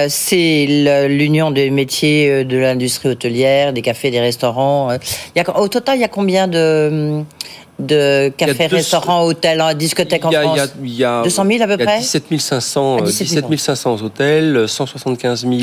c'est 0.08 1.06
l'union 1.08 1.50
des 1.50 1.70
métiers 1.70 2.11
euh, 2.12 2.44
de 2.44 2.56
l'industrie 2.56 3.08
hôtelière, 3.08 3.72
des 3.72 3.82
cafés, 3.82 4.10
des 4.10 4.20
restaurants. 4.20 4.90
Euh. 4.90 4.98
Au 5.56 5.68
total, 5.68 5.98
il 5.98 6.00
y 6.00 6.04
a 6.04 6.08
combien 6.08 6.48
de, 6.48 7.22
de 7.82 8.28
cafés, 8.30 8.66
restaurants, 8.66 9.24
hôtels, 9.24 9.62
discothèques 9.76 10.24
en 10.24 10.30
France. 10.30 10.60
il 10.82 10.94
y 10.94 11.04
a, 11.04 11.22
200 11.22 11.44
000 11.46 11.62
à 11.62 11.66
peu 11.66 11.76
près 11.76 11.98
17 11.98 12.40
500, 12.40 13.02
17 13.02 13.58
500 13.58 14.02
hôtels, 14.02 14.68
175 14.68 15.46
000 15.46 15.54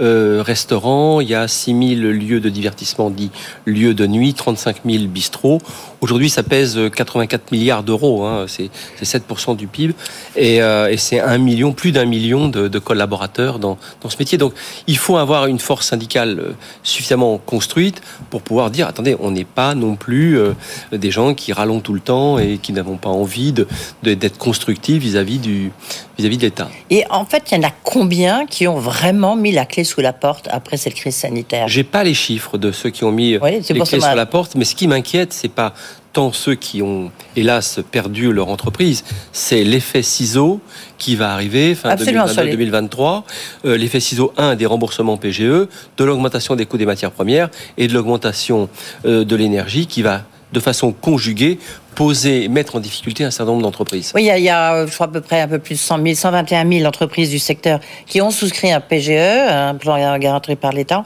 euh, 0.00 0.42
restaurants, 0.44 1.20
il 1.20 1.28
y 1.28 1.34
a 1.34 1.48
6 1.48 1.96
000 1.96 2.12
lieux 2.12 2.40
de 2.40 2.48
divertissement 2.48 3.10
dits 3.10 3.30
lieux 3.66 3.94
de 3.94 4.06
nuit, 4.06 4.34
35 4.34 4.76
000 4.84 5.04
bistrots. 5.06 5.58
Aujourd'hui, 6.00 6.28
ça 6.28 6.42
pèse 6.42 6.78
84 6.94 7.50
milliards 7.50 7.82
d'euros, 7.82 8.24
hein, 8.24 8.44
c'est 8.46 8.70
7% 9.02 9.56
du 9.56 9.66
PIB, 9.66 9.94
et, 10.36 10.60
euh, 10.60 10.90
et 10.90 10.98
c'est 10.98 11.18
un 11.18 11.38
million, 11.38 11.72
plus 11.72 11.92
d'un 11.92 12.04
million 12.04 12.48
de, 12.48 12.68
de, 12.68 12.78
collaborateurs 12.78 13.58
dans, 13.58 13.78
dans 14.02 14.10
ce 14.10 14.18
métier. 14.18 14.36
Donc, 14.36 14.52
il 14.86 14.98
faut 14.98 15.16
avoir 15.16 15.46
une 15.46 15.58
force 15.58 15.86
syndicale 15.86 16.38
euh, 16.38 16.52
suffisamment 16.82 17.38
construite 17.38 18.02
pour 18.28 18.42
pouvoir 18.42 18.70
dire, 18.70 18.86
attendez, 18.86 19.16
on 19.18 19.30
n'est 19.30 19.46
pas 19.46 19.74
non 19.74 19.96
plus 19.96 20.38
euh, 20.38 20.52
des 20.92 21.10
gens 21.10 21.32
qui 21.32 21.53
rallons 21.54 21.80
tout 21.80 21.94
le 21.94 22.00
temps 22.00 22.38
et 22.38 22.58
qui 22.58 22.72
n'avons 22.72 22.96
pas 22.96 23.08
envie 23.08 23.52
d'être 23.52 23.68
de, 24.02 24.28
constructifs 24.38 25.02
vis-à-vis 25.02 25.38
du 25.38 25.72
vis-à-vis 26.18 26.36
de 26.36 26.42
l'État. 26.42 26.68
Et 26.90 27.04
en 27.10 27.24
fait, 27.24 27.50
il 27.50 27.56
y 27.56 27.58
en 27.64 27.68
a 27.68 27.72
combien 27.82 28.46
qui 28.46 28.68
ont 28.68 28.78
vraiment 28.78 29.36
mis 29.36 29.52
la 29.52 29.64
clé 29.64 29.84
sous 29.84 30.00
la 30.00 30.12
porte 30.12 30.48
après 30.50 30.76
cette 30.76 30.94
crise 30.94 31.16
sanitaire? 31.16 31.68
J'ai 31.68 31.84
pas 31.84 32.04
les 32.04 32.14
chiffres 32.14 32.58
de 32.58 32.70
ceux 32.70 32.90
qui 32.90 33.04
ont 33.04 33.12
mis 33.12 33.32
les 33.32 33.38
clés 33.38 33.84
sous 33.84 34.00
la 34.00 34.26
porte, 34.26 34.54
mais 34.54 34.64
ce 34.64 34.74
qui 34.74 34.86
m'inquiète, 34.86 35.32
c'est 35.32 35.48
pas 35.48 35.74
tant 36.14 36.32
ceux 36.32 36.54
qui 36.54 36.80
ont, 36.80 37.10
hélas, 37.36 37.80
perdu 37.90 38.32
leur 38.32 38.48
entreprise. 38.48 39.04
C'est 39.32 39.64
l'effet 39.64 40.02
ciseau 40.02 40.60
qui 40.96 41.16
va 41.16 41.32
arriver 41.34 41.74
fin 41.74 41.94
2022-2023. 41.96 43.24
Euh, 43.64 43.76
l'effet 43.76 44.00
ciseau 44.00 44.32
1 44.38 44.54
des 44.54 44.64
remboursements 44.64 45.18
PGE, 45.18 45.40
de 45.42 45.68
l'augmentation 45.98 46.54
des 46.54 46.66
coûts 46.66 46.78
des 46.78 46.86
matières 46.86 47.10
premières 47.10 47.50
et 47.76 47.88
de 47.88 47.92
l'augmentation 47.92 48.68
euh, 49.04 49.24
de 49.24 49.36
l'énergie 49.36 49.86
qui 49.86 50.02
va 50.02 50.22
de 50.54 50.60
façon 50.60 50.92
conjuguée 50.92 51.58
poser, 51.94 52.48
mettre 52.48 52.76
en 52.76 52.80
difficulté 52.80 53.24
un 53.24 53.30
certain 53.30 53.52
nombre 53.52 53.62
d'entreprises. 53.62 54.12
Oui, 54.14 54.22
il 54.22 54.26
y, 54.26 54.30
a, 54.30 54.38
il 54.38 54.44
y, 54.44 54.50
a, 54.50 54.86
je 54.86 54.92
crois 54.92 55.06
à 55.06 55.10
peu 55.10 55.20
près 55.20 55.40
un 55.40 55.48
peu 55.48 55.58
plus 55.58 55.74
de 55.74 55.80
100 55.80 56.02
000, 56.02 56.14
121 56.14 56.68
000 56.68 56.84
entreprises 56.86 57.30
du 57.30 57.38
secteur 57.38 57.80
qui 58.06 58.20
ont 58.20 58.30
souscrit 58.30 58.72
un 58.72 58.80
PGE, 58.80 59.10
un 59.10 59.74
plan 59.74 60.18
garanti 60.18 60.56
par 60.56 60.72
l'État, 60.72 61.04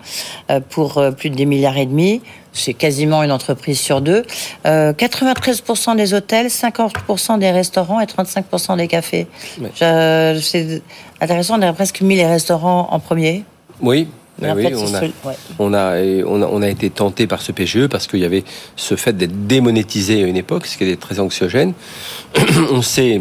euh, 0.50 0.60
pour 0.60 0.98
euh, 0.98 1.10
plus 1.10 1.30
de 1.30 1.34
10 1.34 1.46
milliards 1.46 1.76
et 1.76 1.86
demi. 1.86 2.22
C'est 2.52 2.74
quasiment 2.74 3.22
une 3.22 3.30
entreprise 3.30 3.78
sur 3.78 4.00
deux. 4.00 4.24
Euh, 4.66 4.92
93% 4.92 5.96
des 5.96 6.14
hôtels, 6.14 6.48
50% 6.48 7.38
des 7.38 7.50
restaurants 7.50 8.00
et 8.00 8.06
35% 8.06 8.76
des 8.78 8.88
cafés. 8.88 9.26
C'est 9.76 10.82
intéressant, 11.20 11.58
on 11.58 11.62
a 11.62 11.72
presque 11.72 12.00
mis 12.00 12.16
les 12.16 12.26
restaurants 12.26 12.88
en 12.90 12.98
premier. 12.98 13.44
Oui, 13.80 14.08
ben 14.40 14.54
oui, 14.56 14.66
on, 14.74 14.94
a, 14.94 15.00
ouais. 15.00 15.10
on, 15.58 15.74
a, 15.74 15.96
on, 16.26 16.42
a, 16.42 16.46
on, 16.46 16.62
a, 16.62 16.68
été 16.68 16.90
tenté 16.90 17.26
par 17.26 17.42
ce 17.42 17.52
PGE 17.52 17.86
parce 17.86 18.06
qu'il 18.06 18.20
y 18.20 18.24
avait 18.24 18.44
ce 18.76 18.94
fait 18.94 19.16
d'être 19.16 19.46
démonétisé 19.46 20.22
à 20.22 20.26
une 20.26 20.36
époque, 20.36 20.66
ce 20.66 20.78
qui 20.78 20.84
était 20.84 20.96
très 20.96 21.18
anxiogène. 21.18 21.72
on 22.70 22.82
s'est 22.82 23.20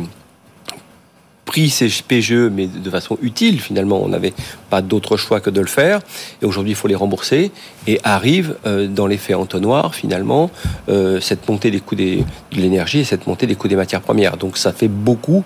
pris 1.48 1.70
ces 1.70 1.90
PGE, 2.08 2.52
mais 2.52 2.68
de 2.68 2.90
façon 2.92 3.18
utile 3.24 3.60
finalement. 3.60 4.04
On 4.04 4.10
n'avait 4.10 4.34
pas 4.70 4.84
d'autre 4.84 5.18
choix 5.18 5.40
que 5.40 5.50
de 5.50 5.62
le 5.62 5.68
faire. 5.68 6.02
Et 6.44 6.46
aujourd'hui, 6.46 6.74
il 6.74 6.76
faut 6.76 6.90
les 6.90 6.96
rembourser. 6.96 7.52
Et 7.88 8.00
arrive 8.04 8.58
euh, 8.68 8.86
dans 8.86 9.08
l'effet 9.08 9.34
entonnoir 9.34 9.96
finalement 9.96 10.52
euh, 10.90 11.20
cette 11.20 11.48
montée 11.50 11.72
des 11.72 11.80
coûts 11.80 11.96
des, 11.96 12.18
de 12.52 12.62
l'énergie 12.62 13.00
et 13.00 13.04
cette 13.06 13.26
montée 13.26 13.48
des 13.48 13.56
coûts 13.56 13.70
des 13.70 13.78
matières 13.78 14.02
premières. 14.02 14.38
Donc 14.38 14.58
ça 14.58 14.74
fait 14.74 14.90
beaucoup 14.90 15.44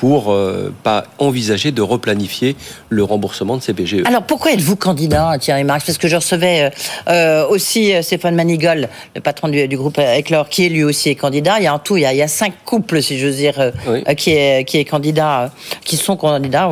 pour 0.00 0.32
euh, 0.32 0.72
pas 0.82 1.04
envisager 1.18 1.72
de 1.72 1.82
replanifier 1.82 2.56
le 2.88 3.04
remboursement 3.04 3.58
de 3.58 3.62
ces 3.62 3.74
PGE. 3.74 4.02
Alors 4.06 4.22
pourquoi 4.22 4.52
êtes-vous 4.52 4.74
candidat, 4.74 5.36
Thierry 5.38 5.62
Marx? 5.62 5.84
Parce 5.84 5.98
que 5.98 6.08
je 6.08 6.16
recevais 6.16 6.62
euh, 6.62 6.70
euh 7.10 7.46
aussi 7.46 7.92
euh, 7.92 8.00
Stéphane 8.00 8.34
Manigol, 8.34 8.88
le 9.14 9.20
patron 9.20 9.48
du, 9.48 9.68
du, 9.68 9.76
groupe 9.76 9.98
Eclor, 9.98 10.48
qui 10.48 10.64
est 10.64 10.68
lui 10.70 10.84
aussi 10.84 11.14
candidat. 11.16 11.56
Il 11.58 11.64
y 11.64 11.66
a 11.66 11.74
en 11.74 11.78
tout, 11.78 11.98
il 11.98 12.00
y 12.00 12.06
a, 12.06 12.14
il 12.14 12.16
y 12.18 12.22
a 12.22 12.28
cinq 12.28 12.54
couples, 12.64 13.02
si 13.02 13.18
j'ose 13.18 13.36
dire, 13.36 13.72
oui. 13.86 14.02
qui 14.16 14.30
est 14.30 14.64
qui 14.64 14.78
est 14.78 14.86
candidat, 14.86 15.52
qui 15.84 15.98
sont 15.98 16.16
candidats 16.16 16.70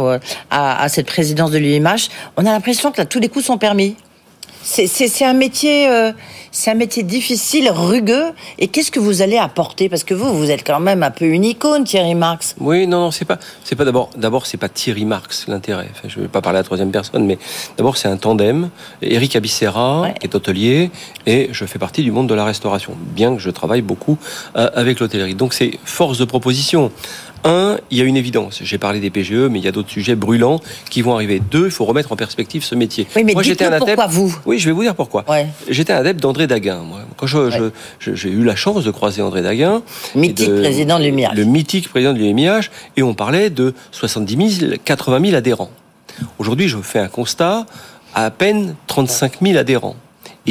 à, 0.51 0.83
à, 0.83 0.89
cette 0.89 1.07
présidence 1.07 1.51
de 1.51 1.59
l'UIMH. 1.59 2.09
On 2.39 2.47
a 2.47 2.51
l'impression 2.51 2.93
que 2.93 2.99
là, 2.99 3.05
tous 3.05 3.21
les 3.21 3.29
coups 3.29 3.45
sont 3.45 3.59
permis. 3.59 3.95
C'est 4.69 5.25
un 5.25 5.33
métier, 5.33 5.89
euh, 5.89 6.13
c'est 6.59 6.73
un 6.73 6.75
métier 6.75 7.05
difficile, 7.05 7.71
rugueux. 7.71 8.33
Et 8.59 8.67
qu'est-ce 8.67 8.91
que 8.91 8.99
vous 8.99 9.23
allez 9.23 9.39
apporter? 9.39 9.89
Parce 9.89 10.03
que 10.03 10.13
vous, 10.13 10.37
vous 10.37 10.51
êtes 10.51 10.67
quand 10.67 10.81
même 10.81 11.05
un 11.05 11.13
peu 11.13 11.25
une 11.25 11.45
icône, 11.45 11.85
Thierry 11.85 12.17
Marx. 12.17 12.57
Oui, 12.59 12.89
non, 12.89 12.99
non, 12.99 13.11
c'est 13.13 13.25
pas, 13.25 13.39
c'est 13.63 13.77
pas 13.77 13.85
d'abord, 13.85 14.11
d'abord, 14.17 14.45
c'est 14.45 14.57
pas 14.57 14.69
Thierry 14.69 15.05
Marx 15.05 15.47
l'intérêt. 15.47 15.89
Enfin, 15.93 16.09
je 16.09 16.19
vais 16.19 16.27
pas 16.27 16.41
parler 16.41 16.59
à 16.59 16.63
la 16.63 16.65
troisième 16.65 16.91
personne, 16.91 17.25
mais 17.27 17.39
d'abord, 17.77 17.97
c'est 17.97 18.09
un 18.09 18.17
tandem. 18.17 18.71
Eric 19.03 19.37
Abissera, 19.37 20.03
ouais. 20.03 20.15
qui 20.19 20.27
est 20.27 20.35
hôtelier, 20.35 20.91
et 21.27 21.49
je 21.53 21.65
fais 21.65 21.79
partie 21.79 22.03
du 22.03 22.11
monde 22.11 22.29
de 22.29 22.35
la 22.35 22.45
restauration, 22.45 22.95
bien 23.15 23.37
que 23.37 23.41
je 23.41 23.51
travaille 23.51 23.83
beaucoup 23.83 24.19
euh, 24.57 24.69
avec 24.75 24.99
l'hôtellerie. 24.99 25.37
Donc, 25.37 25.55
c'est 25.55 25.79
force 25.85 26.19
de 26.19 26.25
proposition. 26.25 26.91
Un, 27.45 27.79
il 27.91 27.99
y 27.99 28.01
a 28.01 28.05
une 28.05 28.17
évidence. 28.17 28.61
J'ai 28.63 28.79
parlé 28.79 28.99
des 28.99 29.11
PGE, 29.11 29.49
mais 29.49 29.61
il 29.61 29.65
y 29.65 29.69
a 29.69 29.73
d'autres 29.73 29.91
sujets 29.91 30.17
brûlants 30.17 30.61
qui 30.91 31.03
vont 31.03 31.15
arriver. 31.15 31.41
Deux, 31.41 31.67
il 31.67 31.71
faut 31.71 31.85
remettre 31.85 32.11
en 32.11 32.17
perspective 32.17 32.65
ce 32.65 32.75
métier. 32.75 33.07
Oui, 33.15 33.23
mais 33.23 33.33
moi, 33.33 33.43
j'étais 33.43 33.65
un 33.65 33.69
adepte. 33.69 33.87
Pourquoi 33.87 34.07
vous 34.07 34.37
Oui, 34.45 34.59
je 34.59 34.67
vais 34.67 34.73
vous 34.73 34.83
dire 34.83 34.97
pourquoi. 34.97 35.25
Ouais. 35.29 35.47
J'étais 35.69 35.93
un 35.93 35.99
adepte 35.99 36.21
d'André 36.21 36.48
Daguin. 36.49 36.81
Moi. 36.83 37.01
Quand 37.17 37.27
je, 37.27 37.39
ouais. 37.39 37.71
je, 38.01 38.15
j'ai 38.15 38.31
eu 38.31 38.43
la 38.43 38.57
chance 38.57 38.85
de 38.85 38.91
croiser 38.91 39.23
André 39.23 39.43
Daguin, 39.43 39.83
mythique 40.15 40.49
de, 40.49 40.61
président 40.61 40.99
de 40.99 41.05
l'UMIH, 41.05 41.29
le 41.35 41.45
mythique 41.45 41.89
président 41.89 42.13
de 42.13 42.19
l'UMIH, 42.19 42.71
et 42.97 43.03
on 43.03 43.15
parlait 43.15 43.51
de 43.51 43.75
70 43.93 44.59
000, 44.59 44.73
80 44.85 45.21
000 45.27 45.37
adhérents. 45.37 45.71
Aujourd'hui, 46.39 46.67
je 46.67 46.79
fais 46.79 46.99
un 46.99 47.09
constat 47.09 47.59
à 47.59 47.67
à 48.15 48.31
peine 48.31 48.75
35 48.87 49.41
000 49.43 49.59
adhérents 49.59 49.97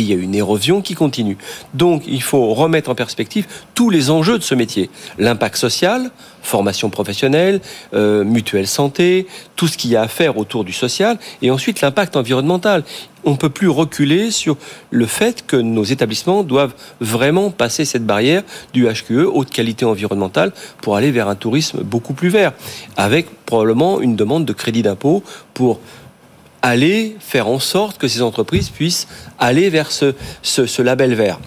il 0.02 0.08
y 0.08 0.14
a 0.14 0.16
une 0.16 0.36
érosion 0.36 0.82
qui 0.82 0.96
continue. 0.96 1.38
Donc 1.74 2.04
il 2.08 2.22
faut 2.22 2.54
remettre 2.54 2.90
en 2.90 2.96
perspective 2.96 3.46
tous 3.74 3.90
les 3.90 4.10
enjeux 4.10 4.38
de 4.38 4.44
ce 4.44 4.56
métier. 4.56 4.90
L'impact 5.18 5.58
social, 5.58 6.12
formation 6.42 6.90
professionnelle, 6.90 7.62
euh, 7.94 8.24
mutuelle 8.24 8.68
santé, 8.68 9.28
tout 9.56 9.68
ce 9.68 9.78
qu'il 9.78 9.92
y 9.92 9.96
a 9.96 10.02
à 10.02 10.08
faire 10.08 10.38
autour 10.38 10.64
du 10.64 10.74
social, 10.74 11.18
et 11.42 11.52
ensuite 11.52 11.82
l'impact 11.82 12.16
environnemental. 12.16 12.84
On 13.26 13.32
ne 13.32 13.36
peut 13.36 13.50
plus 13.50 13.68
reculer 13.68 14.32
sur 14.32 14.56
le 14.90 15.06
fait 15.06 15.46
que 15.46 15.58
nos 15.58 15.84
établissements 15.84 16.44
doivent 16.44 16.74
vraiment 17.02 17.50
passer 17.50 17.84
cette 17.84 18.06
barrière 18.06 18.44
du 18.74 18.88
HQE, 18.88 19.26
haute 19.26 19.50
qualité 19.50 19.84
environnementale, 19.84 20.54
pour 20.82 20.96
aller 20.96 21.12
vers 21.12 21.28
un 21.28 21.36
tourisme 21.36 21.84
beaucoup 21.84 22.14
plus 22.14 22.30
vert, 22.30 22.54
avec 22.96 23.28
probablement 23.46 24.00
une 24.00 24.16
demande 24.16 24.46
de 24.46 24.54
crédit 24.54 24.82
d'impôt 24.82 25.24
pour 25.54 25.80
aller 26.62 27.16
faire 27.20 27.48
en 27.48 27.60
sorte 27.60 27.98
que 27.98 28.08
ces 28.08 28.22
entreprises 28.22 28.70
puissent 28.70 29.08
aller 29.40 29.70
vers 29.70 29.92
ce, 29.92 30.16
ce, 30.42 30.66
ce 30.66 30.82
label 30.82 31.14
vert. 31.14 31.40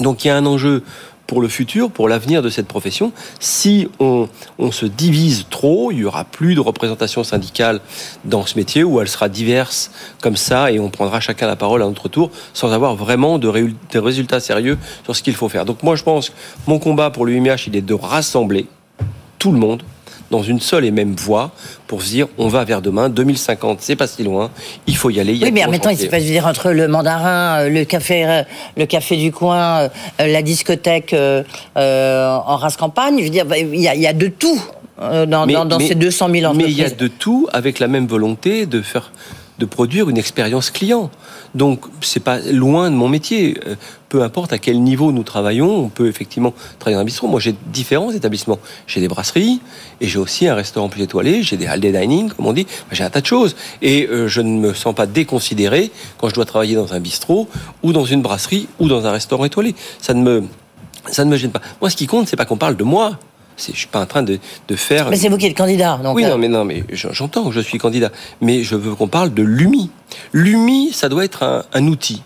Donc 0.00 0.24
il 0.24 0.28
y 0.28 0.30
a 0.30 0.36
un 0.36 0.46
enjeu 0.46 0.82
pour 1.26 1.40
le 1.40 1.48
futur, 1.48 1.90
pour 1.90 2.08
l'avenir 2.08 2.42
de 2.42 2.50
cette 2.50 2.66
profession. 2.66 3.12
Si 3.40 3.88
on, 3.98 4.28
on, 4.58 4.70
se 4.72 4.86
divise 4.86 5.46
trop, 5.48 5.90
il 5.90 5.98
y 5.98 6.04
aura 6.04 6.24
plus 6.24 6.54
de 6.54 6.60
représentation 6.60 7.24
syndicale 7.24 7.80
dans 8.24 8.44
ce 8.44 8.58
métier 8.58 8.84
où 8.84 9.00
elle 9.00 9.08
sera 9.08 9.28
diverse 9.28 9.90
comme 10.20 10.36
ça 10.36 10.70
et 10.70 10.78
on 10.78 10.90
prendra 10.90 11.20
chacun 11.20 11.46
la 11.46 11.56
parole 11.56 11.82
à 11.82 11.86
notre 11.86 12.08
tour 12.08 12.30
sans 12.52 12.72
avoir 12.72 12.94
vraiment 12.94 13.38
de, 13.38 13.48
ré, 13.48 13.66
de 13.92 13.98
résultats 13.98 14.40
sérieux 14.40 14.78
sur 15.04 15.16
ce 15.16 15.22
qu'il 15.22 15.34
faut 15.34 15.48
faire. 15.48 15.64
Donc 15.64 15.82
moi 15.82 15.96
je 15.96 16.02
pense 16.02 16.30
que 16.30 16.34
mon 16.66 16.78
combat 16.78 17.10
pour 17.10 17.26
l'UMH, 17.26 17.68
il 17.68 17.76
est 17.76 17.82
de 17.82 17.94
rassembler 17.94 18.66
tout 19.38 19.52
le 19.52 19.58
monde 19.58 19.82
dans 20.30 20.42
une 20.42 20.60
seule 20.60 20.84
et 20.84 20.90
même 20.90 21.14
voie 21.14 21.52
pour 21.86 22.02
se 22.02 22.08
dire 22.08 22.28
on 22.38 22.48
va 22.48 22.64
vers 22.64 22.82
demain 22.82 23.08
2050 23.08 23.78
c'est 23.80 23.96
pas 23.96 24.06
si 24.06 24.22
loin 24.22 24.50
il 24.86 24.96
faut 24.96 25.10
y 25.10 25.20
aller 25.20 25.34
y 25.34 25.44
oui 25.44 25.52
mais 25.52 25.66
maintenant 25.66 25.90
il 25.90 25.98
se 25.98 26.06
passe 26.06 26.24
dire 26.24 26.46
entre 26.46 26.70
le 26.70 26.88
mandarin 26.88 27.60
euh, 27.60 27.68
le 27.68 27.84
café 27.84 28.42
le 28.76 28.86
café 28.86 29.16
du 29.16 29.32
coin 29.32 29.88
euh, 30.20 30.26
la 30.26 30.42
discothèque 30.42 31.12
euh, 31.12 31.42
en 31.76 32.56
race 32.56 32.76
campagne. 32.76 33.18
Je 33.18 33.24
veux 33.24 33.30
dire 33.30 33.46
il 33.54 33.80
y 33.80 33.88
a, 33.88 33.94
il 33.94 34.00
y 34.00 34.06
a 34.06 34.12
de 34.12 34.28
tout 34.28 34.60
dans, 34.98 35.46
mais, 35.46 35.54
dans, 35.54 35.64
dans 35.64 35.78
mais, 35.78 35.88
ces 35.88 35.94
200 35.94 36.28
000 36.30 36.44
entreprises. 36.44 36.66
mais 36.66 36.72
il 36.72 36.78
y 36.78 36.84
a 36.84 36.90
de 36.90 37.08
tout 37.08 37.48
avec 37.52 37.78
la 37.78 37.88
même 37.88 38.06
volonté 38.06 38.66
de 38.66 38.80
faire 38.80 39.12
de 39.58 39.66
produire 39.66 40.08
une 40.08 40.18
expérience 40.18 40.70
client. 40.70 41.10
Donc, 41.54 41.84
c'est 42.00 42.22
pas 42.22 42.38
loin 42.40 42.90
de 42.90 42.96
mon 42.96 43.08
métier. 43.08 43.58
Peu 44.08 44.22
importe 44.22 44.52
à 44.52 44.58
quel 44.58 44.82
niveau 44.82 45.12
nous 45.12 45.22
travaillons, 45.22 45.70
on 45.76 45.88
peut 45.88 46.08
effectivement 46.08 46.52
travailler 46.78 46.96
dans 46.96 47.02
un 47.02 47.04
bistrot. 47.04 47.28
Moi, 47.28 47.40
j'ai 47.40 47.54
différents 47.72 48.10
établissements. 48.10 48.58
J'ai 48.86 49.00
des 49.00 49.08
brasseries 49.08 49.60
et 50.00 50.06
j'ai 50.06 50.18
aussi 50.18 50.46
un 50.48 50.54
restaurant 50.54 50.88
plus 50.88 51.02
étoilé. 51.02 51.42
J'ai 51.42 51.56
des 51.56 51.66
halls 51.66 51.80
dining, 51.80 52.30
comme 52.30 52.46
on 52.46 52.52
dit. 52.52 52.66
J'ai 52.92 53.04
un 53.04 53.10
tas 53.10 53.20
de 53.20 53.26
choses. 53.26 53.56
Et 53.82 54.06
euh, 54.08 54.28
je 54.28 54.40
ne 54.40 54.58
me 54.58 54.74
sens 54.74 54.94
pas 54.94 55.06
déconsidéré 55.06 55.90
quand 56.18 56.28
je 56.28 56.34
dois 56.34 56.44
travailler 56.44 56.74
dans 56.74 56.92
un 56.92 57.00
bistrot 57.00 57.48
ou 57.82 57.92
dans 57.92 58.04
une 58.04 58.22
brasserie 58.22 58.68
ou 58.78 58.88
dans 58.88 59.06
un 59.06 59.12
restaurant 59.12 59.44
étoilé. 59.44 59.74
Ça 60.00 60.14
ne 60.14 60.22
me, 60.22 60.44
ça 61.10 61.24
ne 61.24 61.30
me 61.30 61.36
gêne 61.36 61.50
pas. 61.50 61.62
Moi, 61.80 61.90
ce 61.90 61.96
qui 61.96 62.06
compte, 62.06 62.28
c'est 62.28 62.36
pas 62.36 62.46
qu'on 62.46 62.56
parle 62.56 62.76
de 62.76 62.84
moi. 62.84 63.18
Je 63.56 63.72
suis 63.72 63.86
pas 63.86 64.00
en 64.00 64.06
train 64.06 64.22
de, 64.22 64.38
de 64.68 64.76
faire. 64.76 65.10
Mais 65.10 65.16
c'est 65.16 65.28
vous 65.28 65.38
qui 65.38 65.46
êtes 65.46 65.56
candidat. 65.56 65.98
Donc 66.02 66.16
oui, 66.16 66.24
euh... 66.24 66.30
non, 66.30 66.38
mais 66.38 66.48
non, 66.48 66.64
mais 66.64 66.84
j'entends 66.92 67.44
que 67.44 67.52
je 67.52 67.60
suis 67.60 67.78
candidat, 67.78 68.10
mais 68.40 68.62
je 68.62 68.76
veux 68.76 68.94
qu'on 68.94 69.08
parle 69.08 69.32
de 69.32 69.42
l'UMI. 69.42 69.90
L'UMI, 70.32 70.92
ça 70.92 71.08
doit 71.08 71.24
être 71.24 71.42
un, 71.42 71.64
un 71.72 71.86
outil. 71.86 72.22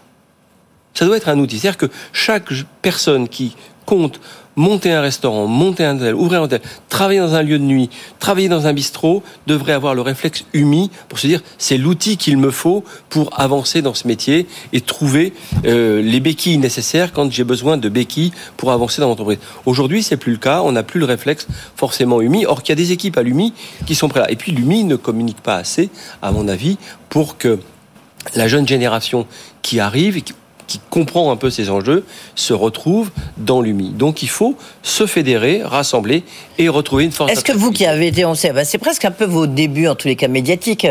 Ça 0.94 1.04
doit 1.04 1.16
être 1.16 1.28
un 1.28 1.38
outil. 1.38 1.58
C'est-à-dire 1.58 1.78
que 1.78 1.86
chaque 2.12 2.48
personne 2.82 3.28
qui 3.28 3.56
compte 3.88 4.20
monter 4.54 4.92
un 4.92 5.00
restaurant, 5.00 5.46
monter 5.46 5.84
un 5.86 5.96
hôtel, 5.96 6.14
ouvrir 6.14 6.40
un 6.40 6.44
hôtel, 6.44 6.60
travailler 6.90 7.20
dans 7.20 7.34
un 7.34 7.42
lieu 7.42 7.58
de 7.58 7.64
nuit, 7.64 7.88
travailler 8.18 8.50
dans 8.50 8.66
un 8.66 8.74
bistrot, 8.74 9.22
devrait 9.46 9.72
avoir 9.72 9.94
le 9.94 10.02
réflexe 10.02 10.44
UMI 10.52 10.90
pour 11.08 11.18
se 11.18 11.26
dire 11.26 11.40
c'est 11.56 11.78
l'outil 11.78 12.18
qu'il 12.18 12.36
me 12.36 12.50
faut 12.50 12.84
pour 13.08 13.40
avancer 13.40 13.80
dans 13.80 13.94
ce 13.94 14.06
métier 14.06 14.46
et 14.74 14.82
trouver 14.82 15.32
euh, 15.64 16.02
les 16.02 16.20
béquilles 16.20 16.58
nécessaires 16.58 17.12
quand 17.14 17.32
j'ai 17.32 17.44
besoin 17.44 17.78
de 17.78 17.88
béquilles 17.88 18.32
pour 18.58 18.72
avancer 18.72 19.00
dans 19.00 19.08
l'entreprise. 19.08 19.38
Aujourd'hui, 19.64 20.02
c'est 20.02 20.18
plus 20.18 20.32
le 20.32 20.38
cas. 20.38 20.60
On 20.62 20.72
n'a 20.72 20.82
plus 20.82 21.00
le 21.00 21.06
réflexe 21.06 21.46
forcément 21.74 22.20
UMI. 22.20 22.44
Or, 22.44 22.62
qu'il 22.62 22.72
y 22.72 22.78
a 22.78 22.82
des 22.84 22.92
équipes 22.92 23.16
à 23.16 23.22
l'UMI 23.22 23.54
qui 23.86 23.94
sont 23.94 24.08
prêtes 24.08 24.24
là. 24.24 24.30
Et 24.30 24.36
puis, 24.36 24.52
l'UMI 24.52 24.84
ne 24.84 24.96
communique 24.96 25.40
pas 25.40 25.54
assez, 25.54 25.88
à 26.20 26.30
mon 26.30 26.46
avis, 26.46 26.76
pour 27.08 27.38
que 27.38 27.58
la 28.34 28.48
jeune 28.48 28.68
génération 28.68 29.26
qui 29.62 29.80
arrive 29.80 30.18
et 30.18 30.20
qui 30.20 30.34
qui 30.68 30.80
comprend 30.90 31.32
un 31.32 31.36
peu 31.36 31.50
ces 31.50 31.70
enjeux, 31.70 32.04
se 32.36 32.52
retrouve 32.52 33.10
dans 33.38 33.60
l'UMI. 33.60 33.90
Donc 33.90 34.22
il 34.22 34.28
faut 34.28 34.54
se 34.82 35.06
fédérer, 35.06 35.62
rassembler 35.64 36.22
et 36.58 36.68
retrouver 36.68 37.04
une 37.04 37.10
force. 37.10 37.32
Est-ce 37.32 37.42
que 37.42 37.52
vous 37.52 37.72
qui 37.72 37.86
avez 37.86 38.08
été, 38.08 38.24
on 38.24 38.34
sait, 38.34 38.52
c'est 38.64 38.78
presque 38.78 39.04
un 39.04 39.10
peu 39.10 39.24
vos 39.24 39.46
débuts 39.46 39.88
en 39.88 39.94
tous 39.94 40.08
les 40.08 40.16
cas 40.16 40.28
médiatiques, 40.28 40.86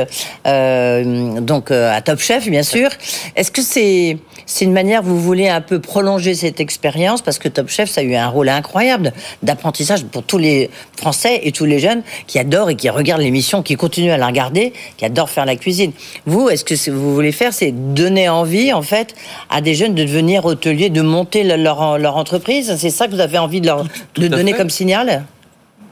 euh, 0.47 1.39
donc 1.39 1.71
euh, 1.71 1.95
à 1.95 2.01
Top 2.01 2.19
Chef 2.19 2.49
bien 2.49 2.63
sûr. 2.63 2.89
Est-ce 3.35 3.51
que 3.51 3.61
c'est 3.61 4.17
c'est 4.45 4.65
une 4.65 4.73
manière, 4.73 5.03
vous 5.03 5.19
voulez 5.19 5.49
un 5.49 5.61
peu 5.61 5.79
prolonger 5.79 6.33
cette 6.33 6.59
expérience? 6.59 7.21
Parce 7.21 7.37
que 7.37 7.47
Top 7.47 7.69
Chef 7.69 7.89
ça 7.89 8.01
a 8.01 8.03
eu 8.03 8.15
un 8.15 8.27
rôle 8.27 8.49
incroyable 8.49 9.13
d'apprentissage 9.43 10.05
pour 10.05 10.23
tous 10.23 10.39
les 10.39 10.71
Français 10.95 11.41
et 11.43 11.51
tous 11.51 11.65
les 11.65 11.79
jeunes 11.79 12.01
qui 12.25 12.39
adorent 12.39 12.71
et 12.71 12.75
qui 12.75 12.89
regardent 12.89 13.21
l'émission, 13.21 13.61
qui 13.61 13.75
continuent 13.75 14.11
à 14.11 14.17
la 14.17 14.27
regarder, 14.27 14.73
qui 14.97 15.05
adorent 15.05 15.29
faire 15.29 15.45
la 15.45 15.55
cuisine. 15.55 15.91
Vous, 16.25 16.49
est-ce 16.49 16.65
que 16.65 16.75
ce 16.75 16.87
que 16.87 16.95
vous 16.95 17.13
voulez 17.13 17.31
faire, 17.31 17.53
c'est 17.53 17.71
donner 17.71 18.27
envie 18.27 18.73
en 18.73 18.81
fait 18.81 19.13
à 19.49 19.61
des 19.61 19.66
jeunes 19.73 19.95
de 19.95 20.03
devenir 20.03 20.45
hôteliers, 20.45 20.89
de 20.89 21.01
monter 21.01 21.43
leur, 21.43 21.97
leur 21.97 22.17
entreprise 22.17 22.75
C'est 22.77 22.89
ça 22.89 23.07
que 23.07 23.13
vous 23.13 23.19
avez 23.19 23.37
envie 23.37 23.61
de 23.61 23.67
leur 23.67 23.83
de 24.15 24.27
donner 24.27 24.51
fait. 24.51 24.57
comme 24.57 24.69
signal? 24.69 25.25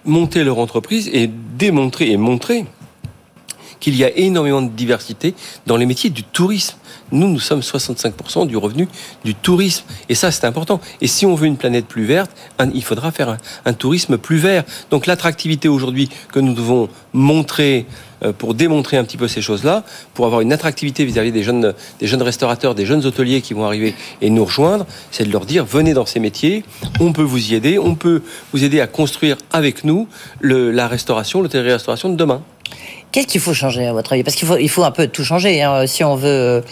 Monter 0.05 0.43
leur 0.43 0.59
entreprise 0.59 1.09
et 1.13 1.29
démontrer 1.57 2.11
et 2.11 2.17
montrer 2.17 2.65
qu'il 3.85 3.95
y 3.97 4.03
a 4.03 4.17
énormément 4.17 4.63
de 4.63 4.69
diversité 4.69 5.35
dans 5.67 5.77
les 5.77 5.85
métiers 5.85 6.09
du 6.09 6.23
tourisme. 6.23 6.75
Nous, 7.11 7.27
nous 7.27 7.39
sommes 7.39 7.59
65% 7.59 8.47
du 8.47 8.57
revenu 8.57 8.87
du 9.23 9.35
tourisme. 9.35 9.85
Et 10.09 10.15
ça, 10.15 10.31
c'est 10.31 10.45
important. 10.45 10.81
Et 11.01 11.07
si 11.07 11.27
on 11.27 11.35
veut 11.35 11.45
une 11.45 11.55
planète 11.55 11.85
plus 11.85 12.03
verte, 12.03 12.31
il 12.73 12.83
faudra 12.83 13.11
faire 13.11 13.37
un, 13.63 13.73
tourisme 13.73 14.17
plus 14.17 14.37
vert. 14.37 14.63
Donc 14.89 15.05
l'attractivité 15.05 15.67
aujourd'hui 15.67 16.09
que 16.33 16.39
nous 16.39 16.55
devons 16.55 16.89
montrer 17.13 17.85
euh, 18.23 18.33
pour 18.33 18.55
démontrer 18.55 18.97
un 18.97 19.03
petit 19.03 19.17
peu 19.17 19.27
ces 19.27 19.43
choses-là, 19.43 19.83
pour 20.15 20.25
avoir 20.25 20.41
une 20.41 20.51
attractivité 20.51 21.05
vis-à-vis 21.05 21.31
des 21.31 21.43
jeunes, 21.43 21.75
des 21.99 22.07
jeunes 22.07 22.23
restaurateurs, 22.23 22.73
des 22.73 22.87
jeunes 22.87 23.05
hôteliers 23.05 23.41
qui 23.41 23.53
vont 23.53 23.65
arriver 23.65 23.93
et 24.19 24.31
nous 24.31 24.45
rejoindre, 24.45 24.87
c'est 25.11 25.25
de 25.25 25.31
leur 25.31 25.45
dire 25.45 25.63
venez 25.63 25.93
dans 25.93 26.07
ces 26.07 26.19
métiers, 26.19 26.63
on 26.99 27.13
peut 27.13 27.21
vous 27.21 27.51
y 27.51 27.53
aider, 27.53 27.77
on 27.77 27.93
peut 27.93 28.23
vous 28.51 28.63
aider 28.63 28.81
à 28.81 28.87
construire 28.87 29.37
avec 29.51 29.83
nous 29.83 30.07
la 30.41 30.87
restauration, 30.87 31.43
l'hôtellerie-restauration 31.43 32.09
de 32.09 32.15
demain. 32.15 32.41
Qu'est-ce 33.11 33.27
qu'il 33.27 33.41
faut 33.41 33.53
changer 33.53 33.85
à 33.85 33.93
votre 33.93 34.13
avis? 34.13 34.23
Parce 34.23 34.35
qu'il 34.35 34.47
faut, 34.47 34.57
il 34.57 34.69
faut 34.69 34.83
un 34.83 34.91
peu 34.91 35.07
tout 35.07 35.23
changer 35.23 35.61
hein, 35.61 35.87
si 35.87 36.03
on 36.03 36.15
veut 36.15 36.63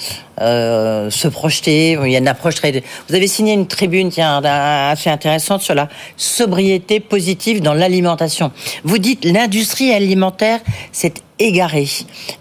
euh, 0.41 1.09
se 1.09 1.27
projeter. 1.27 1.97
Il 2.03 2.11
y 2.11 2.15
a 2.15 2.19
une 2.19 2.27
approche 2.27 2.55
très. 2.55 2.83
Vous 3.07 3.15
avez 3.15 3.27
signé 3.27 3.53
une 3.53 3.67
tribune 3.67 4.09
tiens, 4.09 4.41
assez 4.43 5.09
intéressante 5.09 5.61
sur 5.61 5.73
la 5.73 5.87
sobriété 6.17 6.99
positive 6.99 7.61
dans 7.61 7.73
l'alimentation. 7.73 8.51
Vous 8.83 8.97
dites 8.97 9.23
l'industrie 9.23 9.93
alimentaire, 9.93 10.59
c'est 10.91 11.21
égaré. 11.43 11.87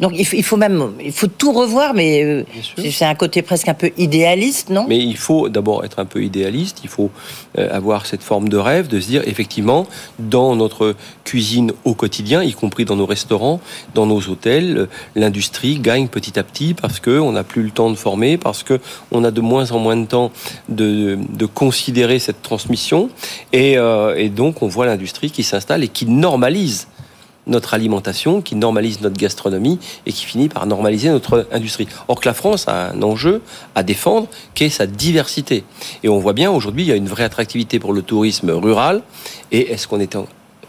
Donc 0.01 0.13
il 0.17 0.45
faut, 0.45 0.57
même, 0.57 0.93
il 1.05 1.13
faut 1.13 1.27
tout 1.27 1.53
revoir, 1.53 1.95
mais 1.95 2.23
euh, 2.23 2.45
c'est 2.91 3.05
un 3.05 3.15
côté 3.15 3.43
presque 3.43 3.69
un 3.69 3.75
peu 3.75 3.91
idéaliste, 3.99 4.71
non? 4.71 4.87
Mais 4.89 4.99
il 4.99 5.17
faut 5.17 5.49
d'abord 5.49 5.85
être 5.85 5.99
un 5.99 6.05
peu 6.05 6.23
idéaliste. 6.23 6.79
Il 6.85 6.89
faut 6.89 7.11
euh, 7.59 7.69
avoir 7.71 8.07
cette 8.07 8.23
forme 8.23 8.49
de 8.49 8.57
rêve, 8.57 8.89
de 8.89 9.01
se 9.01 9.07
dire 9.09 9.23
effectivement, 9.27 9.87
dans 10.19 10.55
notre 10.57 10.95
cuisine 11.25 11.73
au 11.85 11.95
quotidien, 11.95 12.43
y 12.43 12.53
compris 12.53 12.85
dans 12.85 12.97
nos 12.97 13.07
restaurants, 13.07 13.61
dans 13.95 14.07
nos 14.07 14.21
hôtels, 14.29 14.77
euh, 14.77 14.87
l'industrie 15.17 15.79
gagne 15.79 16.09
petit 16.09 16.39
à 16.39 16.43
petit 16.43 16.75
parce 16.75 17.01
que 17.01 17.19
on 17.19 17.33
n'a 17.33 17.45
plus 17.45 17.63
le 17.63 17.71
temps 17.71 17.91
de 17.91 17.97
former, 17.97 18.39
parce 18.39 18.63
que 18.63 18.81
on 19.11 19.25
a 19.25 19.31
de 19.31 19.41
moins 19.41 19.73
en 19.73 19.79
moins 19.79 19.97
de 19.97 20.07
temps 20.07 20.31
de, 20.69 21.19
de 21.29 21.47
considérer 21.47 22.19
cette 22.19 22.43
transmission, 22.43 23.11
et, 23.53 23.77
et 24.17 24.29
donc 24.29 24.63
on 24.63 24.69
voit 24.69 24.87
l'industrie 24.87 25.31
qui 25.31 25.43
s'installe 25.43 25.83
et 25.83 25.89
qui 25.89 26.07
normalise 26.07 26.87
notre 27.47 27.75
alimentation, 27.75 28.41
qui 28.41 28.55
normalise 28.55 29.01
notre 29.01 29.17
gastronomie 29.17 29.79
et 30.07 30.13
qui 30.13 30.25
finit 30.25 30.49
par 30.49 30.67
normaliser 30.67 31.11
notre 31.11 31.49
industrie. 31.53 31.89
Or 32.09 32.21
que 32.21 32.29
la 32.29 32.35
France 32.35 32.69
a 32.69 32.91
un 32.91 33.03
enjeu 33.03 33.43
à 33.75 33.83
défendre 33.83 34.29
qui 34.55 34.65
est 34.65 34.71
sa 34.71 34.87
diversité. 34.87 35.65
Et 36.03 36.09
on 36.09 36.19
voit 36.19 36.33
bien 36.33 36.51
aujourd'hui, 36.51 36.85
il 36.85 36.89
y 36.89 36.93
a 36.93 36.97
une 36.97 37.09
vraie 37.09 37.25
attractivité 37.25 37.79
pour 37.79 37.93
le 37.93 38.03
tourisme 38.03 38.51
rural. 38.51 39.03
Et 39.51 39.73
est-ce 39.73 39.89
qu'on 39.89 40.01
est 40.01 40.17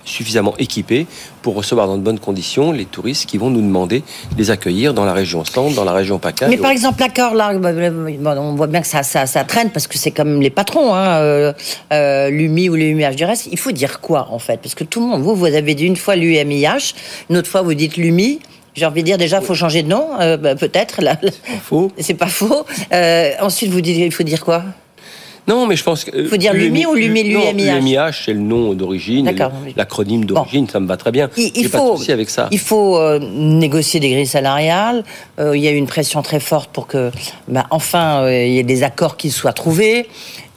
suffisamment 0.05 0.53
équipés 0.57 1.07
pour 1.41 1.55
recevoir 1.55 1.87
dans 1.87 1.97
de 1.97 2.01
bonnes 2.01 2.19
conditions 2.19 2.71
les 2.71 2.85
touristes 2.85 3.25
qui 3.25 3.37
vont 3.37 3.49
nous 3.49 3.61
demander 3.61 3.99
de 3.99 4.37
les 4.37 4.51
accueillir 4.51 4.93
dans 4.93 5.05
la 5.05 5.13
région 5.13 5.43
Centre, 5.45 5.75
dans 5.75 5.83
la 5.83 5.93
région 5.93 6.19
PACA. 6.19 6.47
Mais 6.47 6.57
par 6.57 6.71
exemple, 6.71 6.99
l'accord, 7.01 7.35
là, 7.35 7.57
bah, 7.57 7.71
bah, 7.73 8.35
on 8.39 8.55
voit 8.55 8.67
bien 8.67 8.81
que 8.81 8.87
ça, 8.87 9.03
ça, 9.03 9.43
traîne 9.43 9.69
parce 9.71 9.87
que 9.87 9.97
c'est 9.97 10.11
comme 10.11 10.41
les 10.41 10.49
patrons, 10.49 10.93
hein, 10.93 11.17
euh, 11.17 11.53
euh, 11.91 12.29
l'UMI 12.29 12.69
ou 12.69 12.75
l'UMIH 12.75 13.15
du 13.15 13.25
reste. 13.25 13.47
Il 13.51 13.59
faut 13.59 13.71
dire 13.71 13.99
quoi, 13.99 14.27
en 14.31 14.39
fait? 14.39 14.57
Parce 14.61 14.75
que 14.75 14.83
tout 14.83 15.01
le 15.01 15.07
monde, 15.07 15.21
vous, 15.21 15.35
vous 15.35 15.45
avez 15.45 15.75
dit 15.75 15.85
une 15.85 15.95
fois 15.95 16.15
l'UMIH, 16.15 16.93
une 17.29 17.37
autre 17.37 17.49
fois 17.49 17.61
vous 17.61 17.73
dites 17.73 17.97
l'UMI. 17.97 18.39
J'ai 18.75 18.87
envie 18.87 19.01
de 19.01 19.05
dire 19.05 19.19
déjà, 19.19 19.39
il 19.39 19.45
faut 19.45 19.53
changer 19.53 19.83
de 19.83 19.89
nom, 19.89 20.19
euh, 20.19 20.37
bah, 20.37 20.55
peut-être. 20.55 20.99
C'est 21.21 21.59
faux. 21.61 21.91
C'est 21.99 22.15
pas 22.15 22.27
faux. 22.27 22.65
ensuite, 23.41 23.71
vous 23.71 23.81
dites, 23.81 23.97
il 23.97 24.11
faut 24.11 24.23
dire 24.23 24.43
quoi? 24.43 24.63
Non, 25.47 25.67
mais 25.67 25.75
je 25.75 25.83
pense 25.83 26.03
que. 26.03 26.11
Il 26.15 26.27
faut 26.27 26.37
dire 26.37 26.53
l'UMI 26.53 26.85
ou 26.85 26.93
l'UMI 26.93 27.23
L'UMIH, 27.23 28.23
c'est 28.25 28.33
le 28.33 28.39
nom 28.39 28.73
d'origine, 28.73 29.29
l'acronyme 29.75 30.25
d'origine, 30.25 30.67
ça 30.69 30.79
me 30.79 30.87
va 30.87 30.97
très 30.97 31.11
bien. 31.11 31.29
Il, 31.37 31.67
faut, 31.67 31.97
pas 31.97 32.13
avec 32.13 32.29
ça. 32.29 32.47
Il 32.51 32.59
faut 32.59 32.97
euh, 32.97 33.19
négocier 33.19 33.99
des 33.99 34.09
grilles 34.09 34.25
salariales. 34.25 35.03
Euh, 35.39 35.57
il 35.57 35.63
y 35.63 35.67
a 35.67 35.71
eu 35.71 35.75
une 35.75 35.87
pression 35.87 36.21
très 36.21 36.39
forte 36.39 36.69
pour 36.71 36.87
que, 36.87 37.11
bah, 37.47 37.65
enfin, 37.71 38.23
euh, 38.23 38.45
il 38.45 38.53
y 38.53 38.59
ait 38.59 38.63
des 38.63 38.83
accords 38.83 39.17
qui 39.17 39.31
soient 39.31 39.53
trouvés. 39.53 40.07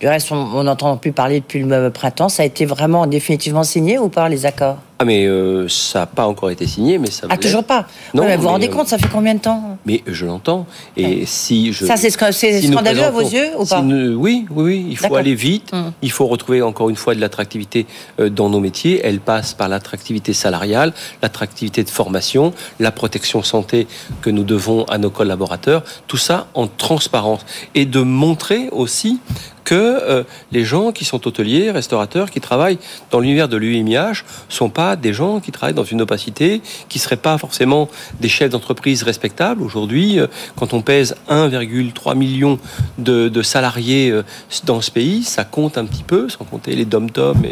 Du 0.00 0.08
reste, 0.08 0.30
on 0.30 0.62
n'entend 0.62 0.96
plus 0.98 1.12
parler 1.12 1.40
depuis 1.40 1.60
le 1.60 1.90
printemps. 1.90 2.28
Ça 2.28 2.42
a 2.42 2.46
été 2.46 2.66
vraiment 2.66 3.06
définitivement 3.06 3.64
signé 3.64 3.98
ou 3.98 4.08
pas 4.08 4.28
les 4.28 4.44
accords? 4.46 4.76
Ah 4.98 5.04
mais 5.04 5.26
euh, 5.26 5.68
ça 5.68 6.00
n'a 6.00 6.06
pas 6.06 6.26
encore 6.26 6.48
été 6.48 6.66
signé, 6.66 6.98
mais 6.98 7.10
ça. 7.10 7.26
Ah 7.28 7.36
toujours 7.36 7.64
pas. 7.64 7.86
Non. 8.14 8.24
mais 8.24 8.36
vous 8.36 8.44
vous 8.44 8.48
rendez 8.48 8.68
euh, 8.68 8.72
compte, 8.72 8.88
ça 8.88 8.96
fait 8.96 9.10
combien 9.12 9.34
de 9.34 9.40
temps 9.40 9.76
Mais 9.84 10.02
je 10.06 10.24
l'entends. 10.24 10.66
Et 10.96 11.26
si 11.26 11.74
je. 11.74 11.84
Ça 11.84 11.98
c'est 11.98 12.10
scandaleux 12.10 13.02
à 13.02 13.10
vos 13.10 13.20
yeux 13.20 13.50
ou 13.58 13.66
pas 13.66 13.82
Oui, 13.82 14.16
oui, 14.16 14.46
oui. 14.50 14.86
Il 14.88 14.96
faut 14.96 15.14
aller 15.14 15.34
vite. 15.34 15.68
Hum. 15.72 15.92
Il 16.00 16.10
faut 16.10 16.26
retrouver 16.26 16.62
encore 16.62 16.88
une 16.88 16.96
fois 16.96 17.14
de 17.14 17.20
l'attractivité 17.20 17.86
euh, 18.20 18.30
dans 18.30 18.48
nos 18.48 18.60
métiers. 18.60 19.02
Elle 19.04 19.20
passe 19.20 19.52
par 19.52 19.68
l'attractivité 19.68 20.32
salariale, 20.32 20.94
l'attractivité 21.20 21.84
de 21.84 21.90
formation, 21.90 22.54
la 22.80 22.90
protection 22.90 23.42
santé 23.42 23.86
que 24.22 24.30
nous 24.30 24.44
devons 24.44 24.84
à 24.84 24.96
nos 24.96 25.10
collaborateurs. 25.10 25.84
Tout 26.06 26.16
ça 26.16 26.46
en 26.54 26.68
transparence 26.68 27.44
et 27.74 27.84
de 27.84 28.00
montrer 28.00 28.70
aussi 28.72 29.20
que 29.64 30.24
les 30.52 30.64
gens 30.64 30.92
qui 30.92 31.04
sont 31.04 31.26
hôteliers, 31.26 31.72
restaurateurs, 31.72 32.30
qui 32.30 32.40
travaillent 32.40 32.78
dans 33.10 33.18
l'univers 33.18 33.48
de 33.48 33.56
l'UMIH 33.56 34.22
sont 34.48 34.68
pas 34.68 34.85
des 34.94 35.12
gens 35.12 35.40
qui 35.40 35.50
travaillent 35.50 35.74
dans 35.74 35.82
une 35.82 36.02
opacité, 36.02 36.62
qui 36.88 37.00
seraient 37.00 37.16
pas 37.16 37.38
forcément 37.38 37.88
des 38.20 38.28
chefs 38.28 38.50
d'entreprise 38.50 39.02
respectables. 39.02 39.62
Aujourd'hui, 39.62 40.20
euh, 40.20 40.26
quand 40.54 40.74
on 40.74 40.82
pèse 40.82 41.16
1,3 41.28 42.16
million 42.16 42.58
de, 42.98 43.42
salariés 43.42 44.10
euh, 44.10 44.22
dans 44.64 44.80
ce 44.80 44.90
pays, 44.90 45.24
ça 45.24 45.44
compte 45.44 45.78
un 45.78 45.86
petit 45.86 46.02
peu, 46.02 46.28
sans 46.28 46.44
compter 46.44 46.74
les 46.76 46.84
dom-tom. 46.84 47.42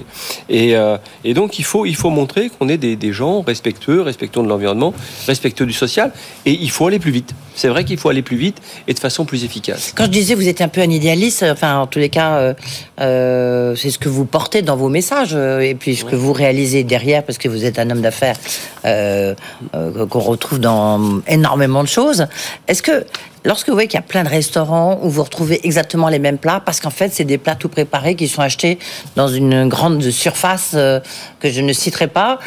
Et, 0.48 0.76
euh, 0.76 0.96
et, 1.24 1.34
donc, 1.34 1.58
il 1.58 1.64
faut, 1.64 1.86
il 1.86 1.96
faut 1.96 2.10
montrer 2.10 2.50
qu'on 2.50 2.68
est 2.68 2.78
des, 2.78 3.12
gens 3.12 3.42
respectueux, 3.42 4.02
respectueux 4.02 4.42
de 4.42 4.48
l'environnement, 4.48 4.92
respectueux 5.26 5.66
du 5.66 5.72
social. 5.72 6.12
Et 6.46 6.52
il 6.52 6.70
faut 6.70 6.86
aller 6.86 6.98
plus 6.98 7.12
vite. 7.12 7.34
C'est 7.54 7.68
vrai 7.68 7.84
qu'il 7.84 7.98
faut 7.98 8.08
aller 8.08 8.22
plus 8.22 8.36
vite 8.36 8.60
et 8.88 8.94
de 8.94 8.98
façon 8.98 9.24
plus 9.24 9.44
efficace. 9.44 9.92
Quand 9.96 10.04
je 10.04 10.10
disais 10.10 10.34
vous 10.34 10.48
êtes 10.48 10.60
un 10.60 10.68
peu 10.68 10.80
un 10.80 10.90
idéaliste, 10.90 11.44
enfin, 11.48 11.78
en 11.78 11.86
tous 11.86 12.00
les 12.00 12.08
cas, 12.08 12.54
c'est 12.98 13.90
ce 13.90 13.98
que 13.98 14.08
vous 14.08 14.24
portez 14.24 14.62
dans 14.62 14.76
vos 14.76 14.88
messages 14.88 15.34
et 15.34 15.76
puis 15.78 15.94
ce 15.94 16.04
que 16.04 16.16
vous 16.16 16.32
réalisez 16.32 16.82
derrière 16.82 17.23
parce 17.24 17.38
que 17.38 17.48
vous 17.48 17.64
êtes 17.64 17.78
un 17.78 17.90
homme 17.90 18.00
d'affaires 18.00 18.36
euh, 18.84 19.34
euh, 19.74 20.06
qu'on 20.06 20.20
retrouve 20.20 20.60
dans 20.60 21.20
énormément 21.26 21.82
de 21.82 21.88
choses. 21.88 22.26
Est-ce 22.68 22.82
que 22.82 23.04
lorsque 23.44 23.68
vous 23.68 23.74
voyez 23.74 23.88
qu'il 23.88 23.98
y 23.98 24.02
a 24.02 24.06
plein 24.06 24.24
de 24.24 24.28
restaurants 24.28 24.98
où 25.02 25.10
vous 25.10 25.22
retrouvez 25.22 25.66
exactement 25.66 26.08
les 26.08 26.18
mêmes 26.18 26.38
plats, 26.38 26.60
parce 26.64 26.80
qu'en 26.80 26.90
fait, 26.90 27.12
c'est 27.12 27.24
des 27.24 27.38
plats 27.38 27.54
tout 27.54 27.68
préparés 27.68 28.14
qui 28.14 28.28
sont 28.28 28.42
achetés 28.42 28.78
dans 29.16 29.28
une 29.28 29.68
grande 29.68 30.02
surface 30.10 30.72
euh, 30.74 31.00
que 31.40 31.50
je 31.50 31.60
ne 31.60 31.72
citerai 31.72 32.08
pas, 32.08 32.38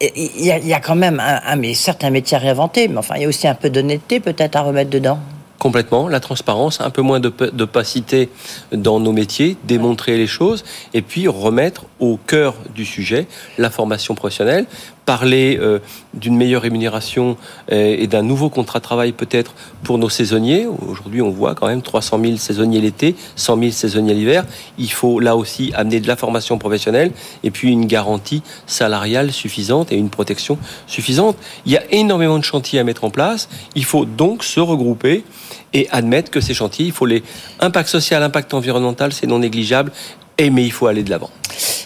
il 0.00 0.44
y, 0.44 0.74
a, 0.74 0.80
quand 0.80 0.96
même 0.96 1.20
un, 1.20 1.56
mais 1.56 1.72
certes 1.72 2.04
un 2.04 2.10
métier 2.10 2.36
à 2.36 2.40
réinventer, 2.40 2.88
mais 2.88 2.98
enfin, 2.98 3.14
il 3.16 3.22
y 3.22 3.24
a 3.24 3.28
aussi 3.28 3.46
un 3.46 3.54
peu 3.54 3.70
d'honnêteté 3.70 4.20
peut-être 4.20 4.56
à 4.56 4.60
remettre 4.60 4.90
dedans 4.90 5.18
complètement, 5.58 6.08
la 6.08 6.20
transparence, 6.20 6.80
un 6.80 6.90
peu 6.90 7.02
moins 7.02 7.20
d'opacité 7.20 8.28
dans 8.72 9.00
nos 9.00 9.12
métiers, 9.12 9.56
démontrer 9.64 10.16
les 10.16 10.26
choses, 10.26 10.64
et 10.92 11.02
puis 11.02 11.28
remettre 11.28 11.84
au 12.00 12.16
cœur 12.16 12.54
du 12.74 12.84
sujet 12.84 13.26
la 13.58 13.70
formation 13.70 14.14
professionnelle, 14.14 14.66
parler 15.04 15.58
euh, 15.60 15.78
d'une 16.14 16.36
meilleure 16.36 16.62
rémunération 16.62 17.36
euh, 17.72 17.96
et 17.98 18.06
d'un 18.06 18.22
nouveau 18.22 18.48
contrat 18.48 18.78
de 18.78 18.84
travail 18.84 19.12
peut-être 19.12 19.54
pour 19.82 19.98
nos 19.98 20.08
saisonniers. 20.08 20.66
Aujourd'hui, 20.66 21.22
on 21.22 21.30
voit 21.30 21.54
quand 21.54 21.66
même 21.66 21.82
300 21.82 22.20
000 22.22 22.36
saisonniers 22.36 22.80
l'été, 22.80 23.14
100 23.36 23.58
000 23.58 23.70
saisonniers 23.70 24.14
l'hiver. 24.14 24.44
Il 24.78 24.90
faut 24.90 25.20
là 25.20 25.36
aussi 25.36 25.72
amener 25.74 26.00
de 26.00 26.08
la 26.08 26.16
formation 26.16 26.58
professionnelle 26.58 27.12
et 27.42 27.50
puis 27.50 27.70
une 27.70 27.86
garantie 27.86 28.42
salariale 28.66 29.32
suffisante 29.32 29.92
et 29.92 29.96
une 29.96 30.10
protection 30.10 30.58
suffisante. 30.86 31.36
Il 31.66 31.72
y 31.72 31.76
a 31.76 31.82
énormément 31.90 32.38
de 32.38 32.44
chantiers 32.44 32.78
à 32.78 32.84
mettre 32.84 33.04
en 33.04 33.10
place. 33.10 33.48
Il 33.74 33.84
faut 33.84 34.04
donc 34.04 34.44
se 34.44 34.60
regrouper 34.60 35.24
et 35.72 35.88
admettre 35.90 36.30
que 36.30 36.40
ces 36.40 36.54
chantiers, 36.54 36.86
il 36.86 36.92
faut 36.92 37.06
les 37.06 37.22
impact 37.60 37.88
social, 37.88 38.22
impact 38.22 38.54
environnemental, 38.54 39.12
c'est 39.12 39.26
non 39.26 39.40
négligeable. 39.40 39.90
Et 40.38 40.50
mais 40.50 40.64
il 40.64 40.72
faut 40.72 40.86
aller 40.86 41.02
de 41.02 41.10
l'avant. 41.10 41.30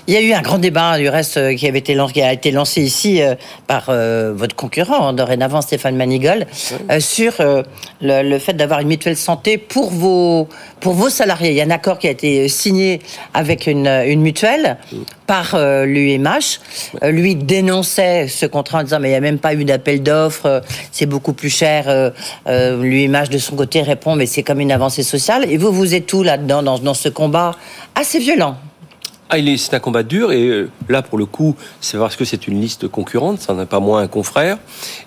Il 0.08 0.14
y 0.14 0.16
a 0.16 0.22
eu 0.22 0.32
un 0.32 0.40
grand 0.40 0.56
débat 0.56 0.96
du 0.96 1.06
reste 1.10 1.36
euh, 1.36 1.54
qui 1.54 1.68
avait 1.68 1.80
été 1.80 1.94
lancé, 1.94 2.14
qui 2.14 2.22
a 2.22 2.32
été 2.32 2.50
lancé 2.50 2.80
ici 2.80 3.20
euh, 3.20 3.34
par 3.66 3.88
euh, 3.90 4.32
votre 4.34 4.56
concurrent 4.56 5.06
hein, 5.06 5.12
dorénavant 5.12 5.60
Stéphane 5.60 5.96
Manigol 5.96 6.46
sur 6.98 7.34
le, 8.00 8.38
fait 8.38 8.54
d'avoir 8.54 8.80
une 8.80 8.88
mutuelle 8.88 9.18
santé 9.18 9.58
pour 9.58 9.90
vos 9.90 10.48
pour 10.80 10.94
vos 10.94 11.10
salariés. 11.10 11.50
Il 11.50 11.56
y 11.56 11.60
a 11.60 11.64
un 11.64 11.70
accord 11.70 11.98
qui 11.98 12.08
a 12.08 12.10
été 12.10 12.48
signé 12.48 13.00
avec 13.34 13.66
une, 13.66 13.86
une 13.86 14.22
mutuelle 14.22 14.78
par 15.26 15.58
l'UMH. 15.58 16.60
lui 17.02 17.34
dénonçait 17.34 18.28
ce 18.28 18.46
contrat 18.46 18.78
en 18.78 18.82
disant 18.84 19.00
mais 19.00 19.08
il 19.08 19.12
n'y 19.12 19.16
a 19.16 19.20
même 19.20 19.38
pas 19.38 19.52
eu 19.52 19.64
d'appel 19.64 20.02
d'offres, 20.02 20.62
c'est 20.90 21.06
beaucoup 21.06 21.34
plus 21.34 21.50
cher. 21.50 22.12
L'UMH 22.46 23.28
de 23.30 23.38
son 23.38 23.56
côté 23.56 23.82
répond 23.82 24.16
mais 24.16 24.26
c'est 24.26 24.42
comme 24.42 24.60
une 24.60 24.72
avancée 24.72 25.02
sociale. 25.02 25.44
Et 25.50 25.58
vous 25.58 25.72
vous 25.72 25.94
êtes 25.94 26.06
tout 26.06 26.22
là-dedans 26.22 26.62
dans, 26.62 26.78
dans 26.78 26.94
ce 26.94 27.10
combat 27.10 27.56
assez 27.94 28.20
violent? 28.20 28.37
Ah, 29.30 29.36
c'est 29.58 29.74
un 29.74 29.78
combat 29.78 30.02
dur 30.04 30.32
et 30.32 30.46
euh, 30.46 30.70
là 30.88 31.02
pour 31.02 31.18
le 31.18 31.26
coup, 31.26 31.54
c'est 31.82 31.98
parce 31.98 32.16
que 32.16 32.24
c'est 32.24 32.48
une 32.48 32.62
liste 32.62 32.88
concurrente, 32.88 33.40
ça 33.40 33.52
n'est 33.52 33.66
pas 33.66 33.78
moins 33.78 34.00
un 34.00 34.08
confrère 34.08 34.56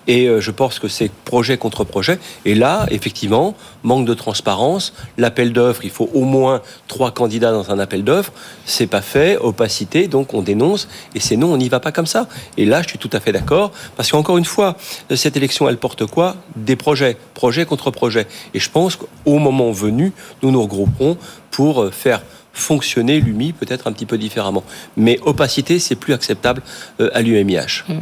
et 0.06 0.28
euh, 0.28 0.40
je 0.40 0.52
pense 0.52 0.78
que 0.78 0.86
c'est 0.86 1.10
projet 1.10 1.58
contre 1.58 1.82
projet 1.82 2.20
et 2.44 2.54
là 2.54 2.86
effectivement 2.92 3.56
manque 3.82 4.06
de 4.06 4.14
transparence, 4.14 4.94
l'appel 5.18 5.52
d'offres, 5.52 5.84
il 5.84 5.90
faut 5.90 6.08
au 6.14 6.22
moins 6.22 6.62
trois 6.86 7.10
candidats 7.10 7.50
dans 7.50 7.72
un 7.72 7.80
appel 7.80 8.04
d'offres, 8.04 8.32
c'est 8.64 8.86
pas 8.86 9.02
fait, 9.02 9.38
opacité, 9.38 10.06
donc 10.06 10.34
on 10.34 10.42
dénonce 10.42 10.86
et 11.16 11.20
c'est 11.20 11.36
non, 11.36 11.52
on 11.52 11.56
n'y 11.56 11.68
va 11.68 11.80
pas 11.80 11.90
comme 11.90 12.06
ça. 12.06 12.28
Et 12.56 12.64
là, 12.64 12.80
je 12.82 12.88
suis 12.88 12.98
tout 12.98 13.10
à 13.12 13.18
fait 13.18 13.32
d'accord 13.32 13.72
parce 13.96 14.12
qu'encore 14.12 14.38
une 14.38 14.44
fois, 14.44 14.76
cette 15.12 15.36
élection, 15.36 15.68
elle 15.68 15.78
porte 15.78 16.06
quoi? 16.06 16.36
Des 16.54 16.76
projets, 16.76 17.16
projet 17.34 17.64
contre 17.64 17.90
projet. 17.90 18.28
Et 18.54 18.60
je 18.60 18.70
pense 18.70 18.94
qu'au 18.94 19.38
moment 19.38 19.72
venu, 19.72 20.12
nous 20.42 20.52
nous 20.52 20.62
regrouperons 20.62 21.16
pour 21.50 21.82
euh, 21.82 21.90
faire 21.90 22.22
fonctionner 22.52 23.20
l'UMI 23.20 23.52
peut-être 23.52 23.86
un 23.86 23.92
petit 23.92 24.06
peu 24.06 24.18
différemment. 24.18 24.62
Mais 24.96 25.18
opacité, 25.24 25.78
c'est 25.78 25.94
plus 25.94 26.12
acceptable 26.12 26.62
euh, 27.00 27.10
à 27.14 27.22
l'UMIH. 27.22 27.84
Mmh. 27.88 27.94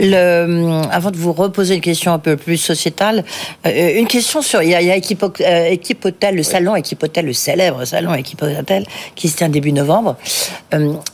Euh, 0.00 0.82
avant 0.90 1.10
de 1.10 1.16
vous 1.16 1.32
reposer 1.32 1.74
une 1.74 1.80
question 1.80 2.12
un 2.12 2.18
peu 2.18 2.36
plus 2.36 2.58
sociétale, 2.58 3.24
euh, 3.66 3.98
une 3.98 4.06
question 4.06 4.42
sur 4.42 4.62
il 4.62 4.70
y 4.70 4.74
a, 4.74 4.80
il 4.80 4.90
Équipe, 4.90 6.04
Hôtel, 6.04 6.36
le 6.36 6.42
salon 6.42 6.76
Équipe 6.76 7.02
Hôtel, 7.02 7.26
le 7.26 7.32
célèbre 7.32 7.84
salon 7.84 8.14
Équipe 8.14 8.42
Hôtel 8.42 8.84
qui 9.14 9.28
se 9.28 9.36
tient 9.36 9.48
début 9.48 9.72
novembre, 9.72 10.16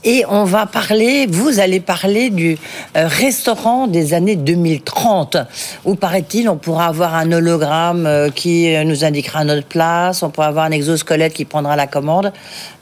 et 0.04 0.24
on 0.28 0.44
va 0.44 0.66
parler, 0.66 1.26
vous 1.26 1.60
allez 1.60 1.80
parler 1.80 2.30
du 2.30 2.58
restaurant 2.94 3.86
des 3.86 4.14
années 4.14 4.36
2030, 4.36 5.36
où 5.84 5.94
paraît-il 5.94 6.48
on 6.48 6.56
pourra 6.56 6.86
avoir 6.86 7.14
un 7.14 7.30
hologramme 7.32 8.30
qui 8.34 8.74
nous 8.84 9.04
indiquera 9.04 9.44
notre 9.44 9.66
place, 9.66 10.22
on 10.22 10.30
pourra 10.30 10.48
avoir 10.48 10.64
un 10.64 10.70
exosquelette 10.70 11.32
qui 11.32 11.44
prendra 11.44 11.76
la 11.76 11.86
commande. 11.86 12.32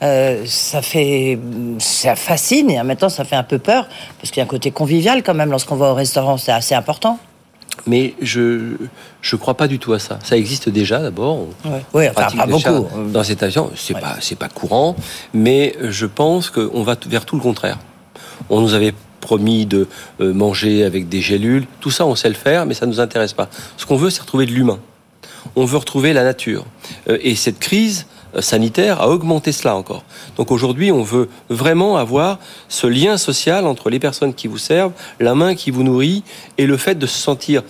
Euh, 0.03 0.45
ça 0.47 0.83
fait, 0.83 1.39
ça 1.79 2.17
fascine 2.17 2.71
et 2.71 2.81
en 2.81 2.85
même 2.85 2.97
temps 2.97 3.09
ça 3.09 3.25
fait 3.25 3.37
un 3.37 3.45
peu 3.45 3.59
peur 3.59 3.87
parce 4.19 4.31
qu'il 4.31 4.39
y 4.39 4.41
a 4.41 4.45
un 4.45 4.49
côté 4.49 4.73
convivial 4.73 5.23
quand 5.23 5.35
même 5.35 5.51
lorsqu'on 5.51 5.77
va 5.77 5.93
au 5.93 5.95
restaurant, 5.95 6.39
c'est 6.39 6.53
assez 6.53 6.75
important. 6.75 7.19
Mais 7.87 8.15
je 8.21 8.75
je 9.21 9.37
crois 9.37 9.57
pas 9.57 9.69
du 9.69 9.79
tout 9.79 9.93
à 9.93 9.99
ça. 9.99 10.19
Ça 10.23 10.37
existe 10.37 10.69
déjà 10.69 10.99
d'abord. 10.99 11.47
Oui, 11.95 12.09
enfin 12.09 12.37
pas 12.37 12.47
beaucoup. 12.47 12.87
Dans 13.13 13.23
cette 13.23 13.43
avion, 13.43 13.71
c'est 13.77 13.95
pas 13.99 14.17
c'est 14.21 14.39
pas 14.39 14.49
courant, 14.49 14.97
mais 15.33 15.75
je 15.81 16.07
pense 16.07 16.51
qu'on 16.51 16.83
va 16.83 16.97
vers 17.07 17.25
tout 17.25 17.37
le 17.37 17.43
contraire. 17.43 17.79
On 18.51 18.61
nous 18.61 18.75
avait 18.75 18.93
promis 19.21 19.67
de 19.67 19.89
euh, 20.21 20.35
manger 20.35 20.85
avec 20.85 21.09
des 21.09 21.21
gélules, 21.21 21.65
tout 21.81 21.91
ça 21.91 22.05
on 22.05 22.17
sait 22.17 22.29
le 22.29 22.35
faire, 22.35 22.67
mais 22.67 22.75
ça 22.75 22.87
nous 22.87 23.01
intéresse 23.01 23.33
pas. 23.33 23.49
Ce 23.77 23.87
qu'on 23.87 23.97
veut, 23.97 24.11
c'est 24.11 24.21
retrouver 24.21 24.47
de 24.47 24.51
l'humain. 24.51 24.81
On 25.57 25.65
veut 25.65 25.79
retrouver 25.79 26.13
la 26.13 26.25
nature. 26.25 26.67
Euh, 27.09 27.19
et 27.23 27.37
cette 27.37 27.59
crise, 27.59 28.07
sanitaire 28.41 29.01
a 29.01 29.09
augmenté 29.09 29.53
cela 29.53 29.77
encore. 29.77 30.05
Donc 30.37 30.51
aujourd'hui, 30.51 30.93
on 30.93 31.03
veut 31.03 31.29
vraiment 31.49 31.97
avoir 31.97 32.39
ce 32.69 32.87
lien 32.87 33.17
social 33.17 33.67
entre 33.67 33.91
les 33.91 33.99
personnes 33.99 34.35
qui 34.35 34.49
vous 34.49 34.59
servent, 34.59 34.93
la 35.21 35.35
main 35.35 35.55
qui 35.55 35.71
vous 35.71 35.83
nourrit 35.83 36.23
et 36.59 36.67
le 36.67 36.77
fait 36.77 36.95
de 36.95 37.07
se 37.07 37.19
sentir 37.19 37.63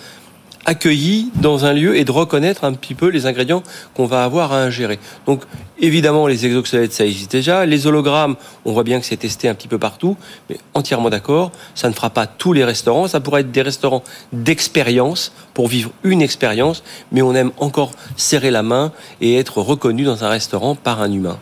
accueilli 0.64 1.30
dans 1.36 1.64
un 1.64 1.72
lieu 1.72 1.96
et 1.96 2.04
de 2.04 2.12
reconnaître 2.12 2.64
un 2.64 2.72
petit 2.72 2.94
peu 2.94 3.08
les 3.08 3.26
ingrédients 3.26 3.62
qu'on 3.94 4.06
va 4.06 4.24
avoir 4.24 4.52
à 4.52 4.58
ingérer. 4.58 4.98
Donc 5.26 5.42
évidemment 5.80 6.26
les 6.26 6.46
exosquelettes 6.46 6.92
ça 6.92 7.04
existe 7.04 7.32
déjà, 7.32 7.66
les 7.66 7.86
hologrammes 7.86 8.36
on 8.64 8.72
voit 8.72 8.84
bien 8.84 9.00
que 9.00 9.06
c'est 9.06 9.16
testé 9.16 9.48
un 9.48 9.54
petit 9.54 9.68
peu 9.68 9.78
partout, 9.78 10.16
mais 10.48 10.58
entièrement 10.74 11.10
d'accord, 11.10 11.52
ça 11.74 11.88
ne 11.88 11.94
fera 11.94 12.10
pas 12.10 12.26
tous 12.26 12.52
les 12.52 12.64
restaurants, 12.64 13.08
ça 13.08 13.20
pourrait 13.20 13.40
être 13.42 13.50
des 13.50 13.62
restaurants 13.62 14.02
d'expérience 14.32 15.32
pour 15.54 15.68
vivre 15.68 15.90
une 16.04 16.22
expérience, 16.22 16.82
mais 17.10 17.22
on 17.22 17.34
aime 17.34 17.52
encore 17.58 17.92
serrer 18.16 18.50
la 18.50 18.62
main 18.62 18.92
et 19.20 19.36
être 19.36 19.60
reconnu 19.60 20.04
dans 20.04 20.24
un 20.24 20.28
restaurant 20.28 20.74
par 20.74 21.02
un 21.02 21.12
humain. 21.12 21.38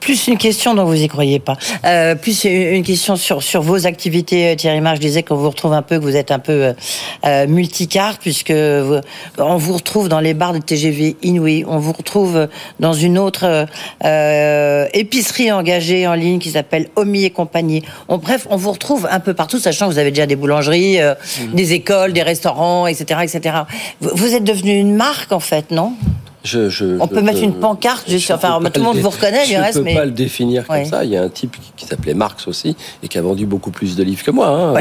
Plus 0.00 0.28
une 0.28 0.38
question 0.38 0.74
dont 0.74 0.84
vous 0.84 1.02
y 1.02 1.08
croyez 1.08 1.40
pas. 1.40 1.56
Euh, 1.84 2.14
plus 2.14 2.44
une 2.44 2.84
question 2.84 3.16
sur 3.16 3.42
sur 3.42 3.62
vos 3.62 3.86
activités, 3.86 4.54
Thierry 4.56 4.80
Marc. 4.80 4.96
Je 4.96 5.00
disais 5.00 5.22
qu'on 5.22 5.36
vous 5.36 5.50
retrouve 5.50 5.72
un 5.72 5.82
peu, 5.82 5.98
que 5.98 6.04
vous 6.04 6.16
êtes 6.16 6.30
un 6.30 6.38
peu 6.38 6.52
euh, 6.52 6.72
euh 7.24 7.46
multicarte, 7.46 8.20
on 9.38 9.56
vous 9.56 9.74
retrouve 9.74 10.08
dans 10.08 10.20
les 10.20 10.34
bars 10.34 10.52
de 10.52 10.58
TGV 10.58 11.16
Inouï. 11.22 11.64
On 11.66 11.78
vous 11.78 11.92
retrouve 11.92 12.48
dans 12.80 12.92
une 12.92 13.18
autre 13.18 13.66
euh, 14.04 14.86
épicerie 14.92 15.52
engagée 15.52 16.06
en 16.06 16.14
ligne 16.14 16.38
qui 16.38 16.50
s'appelle 16.50 16.88
Omi 16.96 17.24
et 17.24 17.30
compagnie. 17.30 17.82
On, 18.08 18.18
bref, 18.18 18.46
on 18.50 18.56
vous 18.56 18.72
retrouve 18.72 19.08
un 19.10 19.20
peu 19.20 19.34
partout, 19.34 19.58
sachant 19.58 19.86
que 19.86 19.92
vous 19.92 19.98
avez 19.98 20.10
déjà 20.10 20.26
des 20.26 20.36
boulangeries, 20.36 20.98
mmh. 21.00 21.54
des 21.54 21.72
écoles, 21.72 22.12
des 22.12 22.22
restaurants, 22.22 22.86
etc., 22.86 23.20
etc. 23.22 23.56
Vous, 24.00 24.10
vous 24.14 24.34
êtes 24.34 24.44
devenu 24.44 24.78
une 24.78 24.94
marque 24.94 25.32
en 25.32 25.40
fait, 25.40 25.70
non? 25.70 25.92
On 27.00 27.08
peut 27.08 27.22
mettre 27.22 27.42
une 27.42 27.54
pancarte, 27.54 28.08
juste, 28.08 28.30
enfin, 28.30 28.60
tout 28.62 28.80
le 28.80 28.86
monde 28.86 28.98
vous 28.98 29.10
reconnaît, 29.10 29.44
je 29.44 29.54
ne 29.54 29.84
peux 29.84 29.94
pas 29.94 30.04
le 30.04 30.10
définir 30.10 30.66
comme 30.66 30.84
ça. 30.84 31.04
Il 31.04 31.10
y 31.10 31.16
a 31.16 31.22
un 31.22 31.28
type 31.28 31.56
qui, 31.76 31.86
s'appelait 31.86 32.14
Marx 32.14 32.48
aussi 32.48 32.76
et 33.02 33.08
qui 33.08 33.18
a 33.18 33.22
vendu 33.22 33.46
beaucoup 33.46 33.70
plus 33.70 33.96
de 33.96 34.02
livres 34.02 34.24
que 34.24 34.30
moi. 34.30 34.48
Hein. 34.48 34.74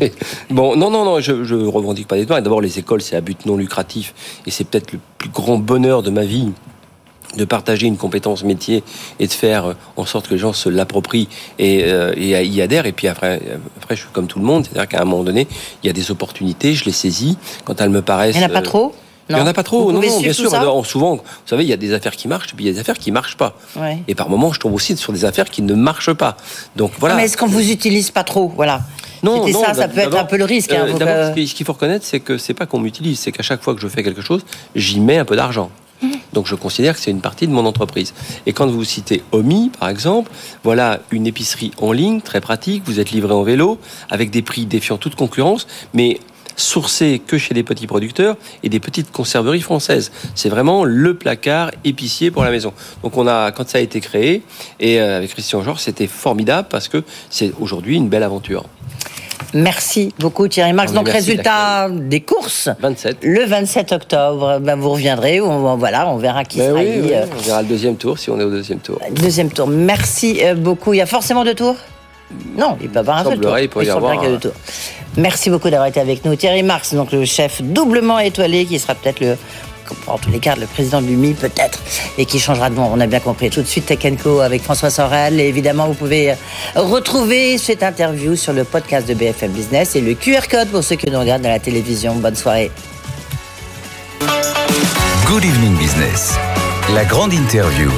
Euh, 0.00 0.08
bon, 0.50 0.76
non, 0.76 0.90
non, 0.90 1.04
non, 1.04 1.20
je, 1.20 1.32
ne 1.32 1.66
revendique 1.66 2.08
pas 2.08 2.16
des 2.16 2.26
noms. 2.26 2.34
D'abord, 2.34 2.60
les 2.60 2.78
écoles, 2.78 3.02
c'est 3.02 3.16
à 3.16 3.20
but 3.20 3.46
non 3.46 3.56
lucratif 3.56 4.14
et 4.46 4.50
c'est 4.50 4.64
peut-être 4.64 4.92
le 4.92 4.98
plus 5.18 5.30
grand 5.30 5.58
bonheur 5.58 6.02
de 6.02 6.10
ma 6.10 6.24
vie 6.24 6.48
de 7.36 7.44
partager 7.44 7.86
une 7.86 7.98
compétence 7.98 8.44
métier 8.44 8.82
et 9.18 9.26
de 9.26 9.32
faire 9.32 9.66
euh, 9.66 9.74
en 9.96 10.06
sorte 10.06 10.28
que 10.28 10.32
les 10.32 10.38
gens 10.38 10.54
se 10.54 10.70
l'approprient 10.70 11.28
et, 11.58 11.84
euh, 11.84 12.14
et 12.16 12.44
y 12.44 12.62
adhèrent. 12.62 12.86
Et 12.86 12.92
puis 12.92 13.08
après, 13.08 13.42
après, 13.76 13.94
je 13.94 14.02
suis 14.02 14.10
comme 14.10 14.26
tout 14.26 14.38
le 14.38 14.44
monde, 14.44 14.64
c'est-à-dire 14.64 14.88
qu'à 14.88 15.02
un 15.02 15.04
moment 15.04 15.24
donné, 15.24 15.46
il 15.82 15.86
y 15.86 15.90
a 15.90 15.92
des 15.92 16.10
opportunités, 16.10 16.72
je 16.72 16.84
les 16.86 16.92
saisis 16.92 17.36
quand 17.64 17.80
elles 17.80 17.90
me 17.90 18.00
paraissent. 18.00 18.36
Il 18.36 18.38
n'y 18.38 18.46
en 18.46 18.50
a 18.50 18.52
pas 18.52 18.62
trop? 18.62 18.94
Il 19.28 19.34
n'y 19.34 19.40
en 19.40 19.46
a 19.46 19.52
pas 19.52 19.62
trop. 19.62 19.92
non, 19.92 20.00
non, 20.00 20.20
bien 20.20 20.32
sûr. 20.32 20.50
souvent, 20.84 21.16
vous 21.16 21.22
savez, 21.46 21.64
il 21.64 21.68
y 21.68 21.72
a 21.72 21.76
des 21.76 21.92
affaires 21.92 22.14
qui 22.14 22.28
marchent, 22.28 22.52
et 22.52 22.56
puis 22.56 22.64
il 22.64 22.68
y 22.68 22.70
a 22.70 22.74
des 22.74 22.80
affaires 22.80 22.98
qui 22.98 23.10
marchent 23.10 23.36
pas. 23.36 23.56
Et 24.08 24.14
par 24.14 24.28
moments, 24.28 24.52
je 24.52 24.60
tombe 24.60 24.74
aussi 24.74 24.96
sur 24.96 25.12
des 25.12 25.24
affaires 25.24 25.50
qui 25.50 25.62
ne 25.62 25.74
marchent 25.74 26.12
pas. 26.12 26.36
Donc 26.76 26.92
voilà. 26.98 27.16
mais 27.16 27.24
est-ce 27.24 27.36
qu'on 27.36 27.46
vous 27.46 27.70
utilise 27.70 28.10
pas 28.10 28.24
trop? 28.24 28.52
Voilà. 28.54 28.82
Non, 29.22 29.46
non, 29.48 29.64
ça, 29.64 29.74
ça 29.74 29.88
peut 29.88 30.00
être 30.00 30.16
un 30.16 30.24
peu 30.24 30.36
le 30.36 30.44
risque. 30.44 30.72
Hein, 30.72 30.86
euh, 31.00 31.34
ce 31.34 31.54
qu'il 31.54 31.66
faut 31.66 31.72
reconnaître, 31.72 32.04
c'est 32.04 32.20
que 32.20 32.38
c'est 32.38 32.54
pas 32.54 32.66
qu'on 32.66 32.78
m'utilise, 32.78 33.18
c'est 33.18 33.32
qu'à 33.32 33.42
chaque 33.42 33.62
fois 33.62 33.74
que 33.74 33.80
je 33.80 33.88
fais 33.88 34.02
quelque 34.02 34.20
chose, 34.20 34.44
j'y 34.74 35.00
mets 35.00 35.18
un 35.18 35.24
peu 35.24 35.36
d'argent. 35.36 35.70
Mmh. 36.02 36.10
Donc 36.32 36.46
je 36.46 36.54
considère 36.54 36.94
que 36.94 37.00
c'est 37.00 37.10
une 37.10 37.22
partie 37.22 37.46
de 37.46 37.52
mon 37.52 37.64
entreprise. 37.64 38.12
Et 38.44 38.52
quand 38.52 38.66
vous 38.66 38.84
citez 38.84 39.22
Omi, 39.32 39.70
par 39.80 39.88
exemple, 39.88 40.30
voilà 40.64 41.00
une 41.10 41.26
épicerie 41.26 41.72
en 41.78 41.92
ligne 41.92 42.20
très 42.20 42.40
pratique. 42.40 42.82
Vous 42.84 43.00
êtes 43.00 43.10
livré 43.10 43.32
en 43.32 43.42
vélo 43.42 43.78
avec 44.10 44.30
des 44.30 44.42
prix 44.42 44.66
défiant 44.66 44.98
toute 44.98 45.14
concurrence, 45.14 45.66
mais 45.94 46.20
sourcé 46.56 47.20
que 47.24 47.38
chez 47.38 47.54
des 47.54 47.62
petits 47.62 47.86
producteurs 47.86 48.36
et 48.62 48.68
des 48.68 48.80
petites 48.80 49.12
conserveries 49.12 49.60
françaises. 49.60 50.10
C'est 50.34 50.48
vraiment 50.48 50.84
le 50.84 51.14
placard 51.14 51.70
épicier 51.84 52.30
pour 52.30 52.44
la 52.44 52.50
maison. 52.50 52.72
Donc 53.02 53.16
on 53.16 53.26
a, 53.26 53.52
quand 53.52 53.68
ça 53.68 53.78
a 53.78 53.80
été 53.80 54.00
créé, 54.00 54.42
et 54.80 55.00
euh, 55.00 55.18
avec 55.18 55.30
Christian 55.30 55.62
Georges, 55.62 55.80
c'était 55.80 56.06
formidable 56.06 56.68
parce 56.70 56.88
que 56.88 57.04
c'est 57.30 57.52
aujourd'hui 57.60 57.96
une 57.96 58.08
belle 58.08 58.22
aventure. 58.22 58.64
Merci 59.54 60.12
beaucoup 60.18 60.48
Thierry 60.48 60.72
Marx. 60.72 60.92
Donc 60.92 61.08
résultat 61.08 61.88
des 61.90 62.20
courses 62.20 62.68
27. 62.80 63.18
le 63.22 63.44
27 63.44 63.92
octobre. 63.92 64.58
Ben, 64.60 64.76
vous 64.76 64.90
reviendrez, 64.90 65.40
on, 65.40 65.76
voilà, 65.76 66.08
on 66.08 66.16
verra 66.16 66.44
qui 66.44 66.58
ben 66.58 66.70
sera 66.70 66.80
oui, 66.80 67.12
euh. 67.12 67.24
On 67.36 67.42
verra 67.42 67.62
le 67.62 67.68
deuxième 67.68 67.96
tour 67.96 68.18
si 68.18 68.30
on 68.30 68.40
est 68.40 68.44
au 68.44 68.50
deuxième 68.50 68.80
tour. 68.80 68.98
Deuxième 69.12 69.50
tour. 69.50 69.68
Merci 69.68 70.40
euh, 70.42 70.54
beaucoup. 70.54 70.94
Il 70.94 70.98
y 70.98 71.02
a 71.02 71.06
forcément 71.06 71.44
deux 71.44 71.54
tours? 71.54 71.76
Non, 72.56 72.76
il 72.80 72.88
peut 72.88 72.98
avoir 72.98 73.18
un 73.18 73.24
seul 73.24 73.40
tour. 73.40 73.58
Il 73.58 73.68
peut 73.68 73.84
y 73.84 73.90
avoir 73.90 74.20
un... 74.20 74.38
Merci 75.16 75.50
beaucoup 75.50 75.70
d'avoir 75.70 75.88
été 75.88 76.00
avec 76.00 76.24
nous. 76.24 76.36
Thierry 76.36 76.62
Marx, 76.62 76.94
donc 76.94 77.12
le 77.12 77.24
chef 77.24 77.62
doublement 77.62 78.18
étoilé, 78.18 78.66
qui 78.66 78.78
sera 78.78 78.94
peut-être 78.94 79.20
le, 79.20 79.36
en 80.06 80.18
tous 80.18 80.30
les 80.30 80.38
cas, 80.38 80.56
le 80.56 80.66
président 80.66 81.00
de 81.00 81.06
l'UMI, 81.06 81.34
peut-être, 81.34 81.80
et 82.18 82.24
qui 82.24 82.38
changera 82.38 82.70
de 82.70 82.74
nom, 82.74 82.90
on 82.92 83.00
a 83.00 83.06
bien 83.06 83.20
compris. 83.20 83.50
Tout 83.50 83.62
de 83.62 83.66
suite, 83.66 83.86
Tech 83.86 84.00
Co 84.22 84.40
avec 84.40 84.62
François 84.62 84.90
Sorel. 84.90 85.40
Et 85.40 85.48
évidemment, 85.48 85.86
vous 85.86 85.94
pouvez 85.94 86.34
retrouver 86.74 87.58
cette 87.58 87.82
interview 87.82 88.36
sur 88.36 88.52
le 88.52 88.64
podcast 88.64 89.08
de 89.08 89.14
BFM 89.14 89.52
Business 89.52 89.96
et 89.96 90.00
le 90.00 90.14
QR 90.14 90.48
code 90.50 90.68
pour 90.68 90.84
ceux 90.84 90.96
qui 90.96 91.10
nous 91.10 91.18
regardent 91.18 91.46
à 91.46 91.50
la 91.50 91.60
télévision. 91.60 92.14
Bonne 92.16 92.36
soirée. 92.36 92.70
Good 95.26 95.44
evening 95.44 95.76
business. 95.76 96.34
La 96.94 97.04
grande 97.04 97.32
interview. 97.32 97.90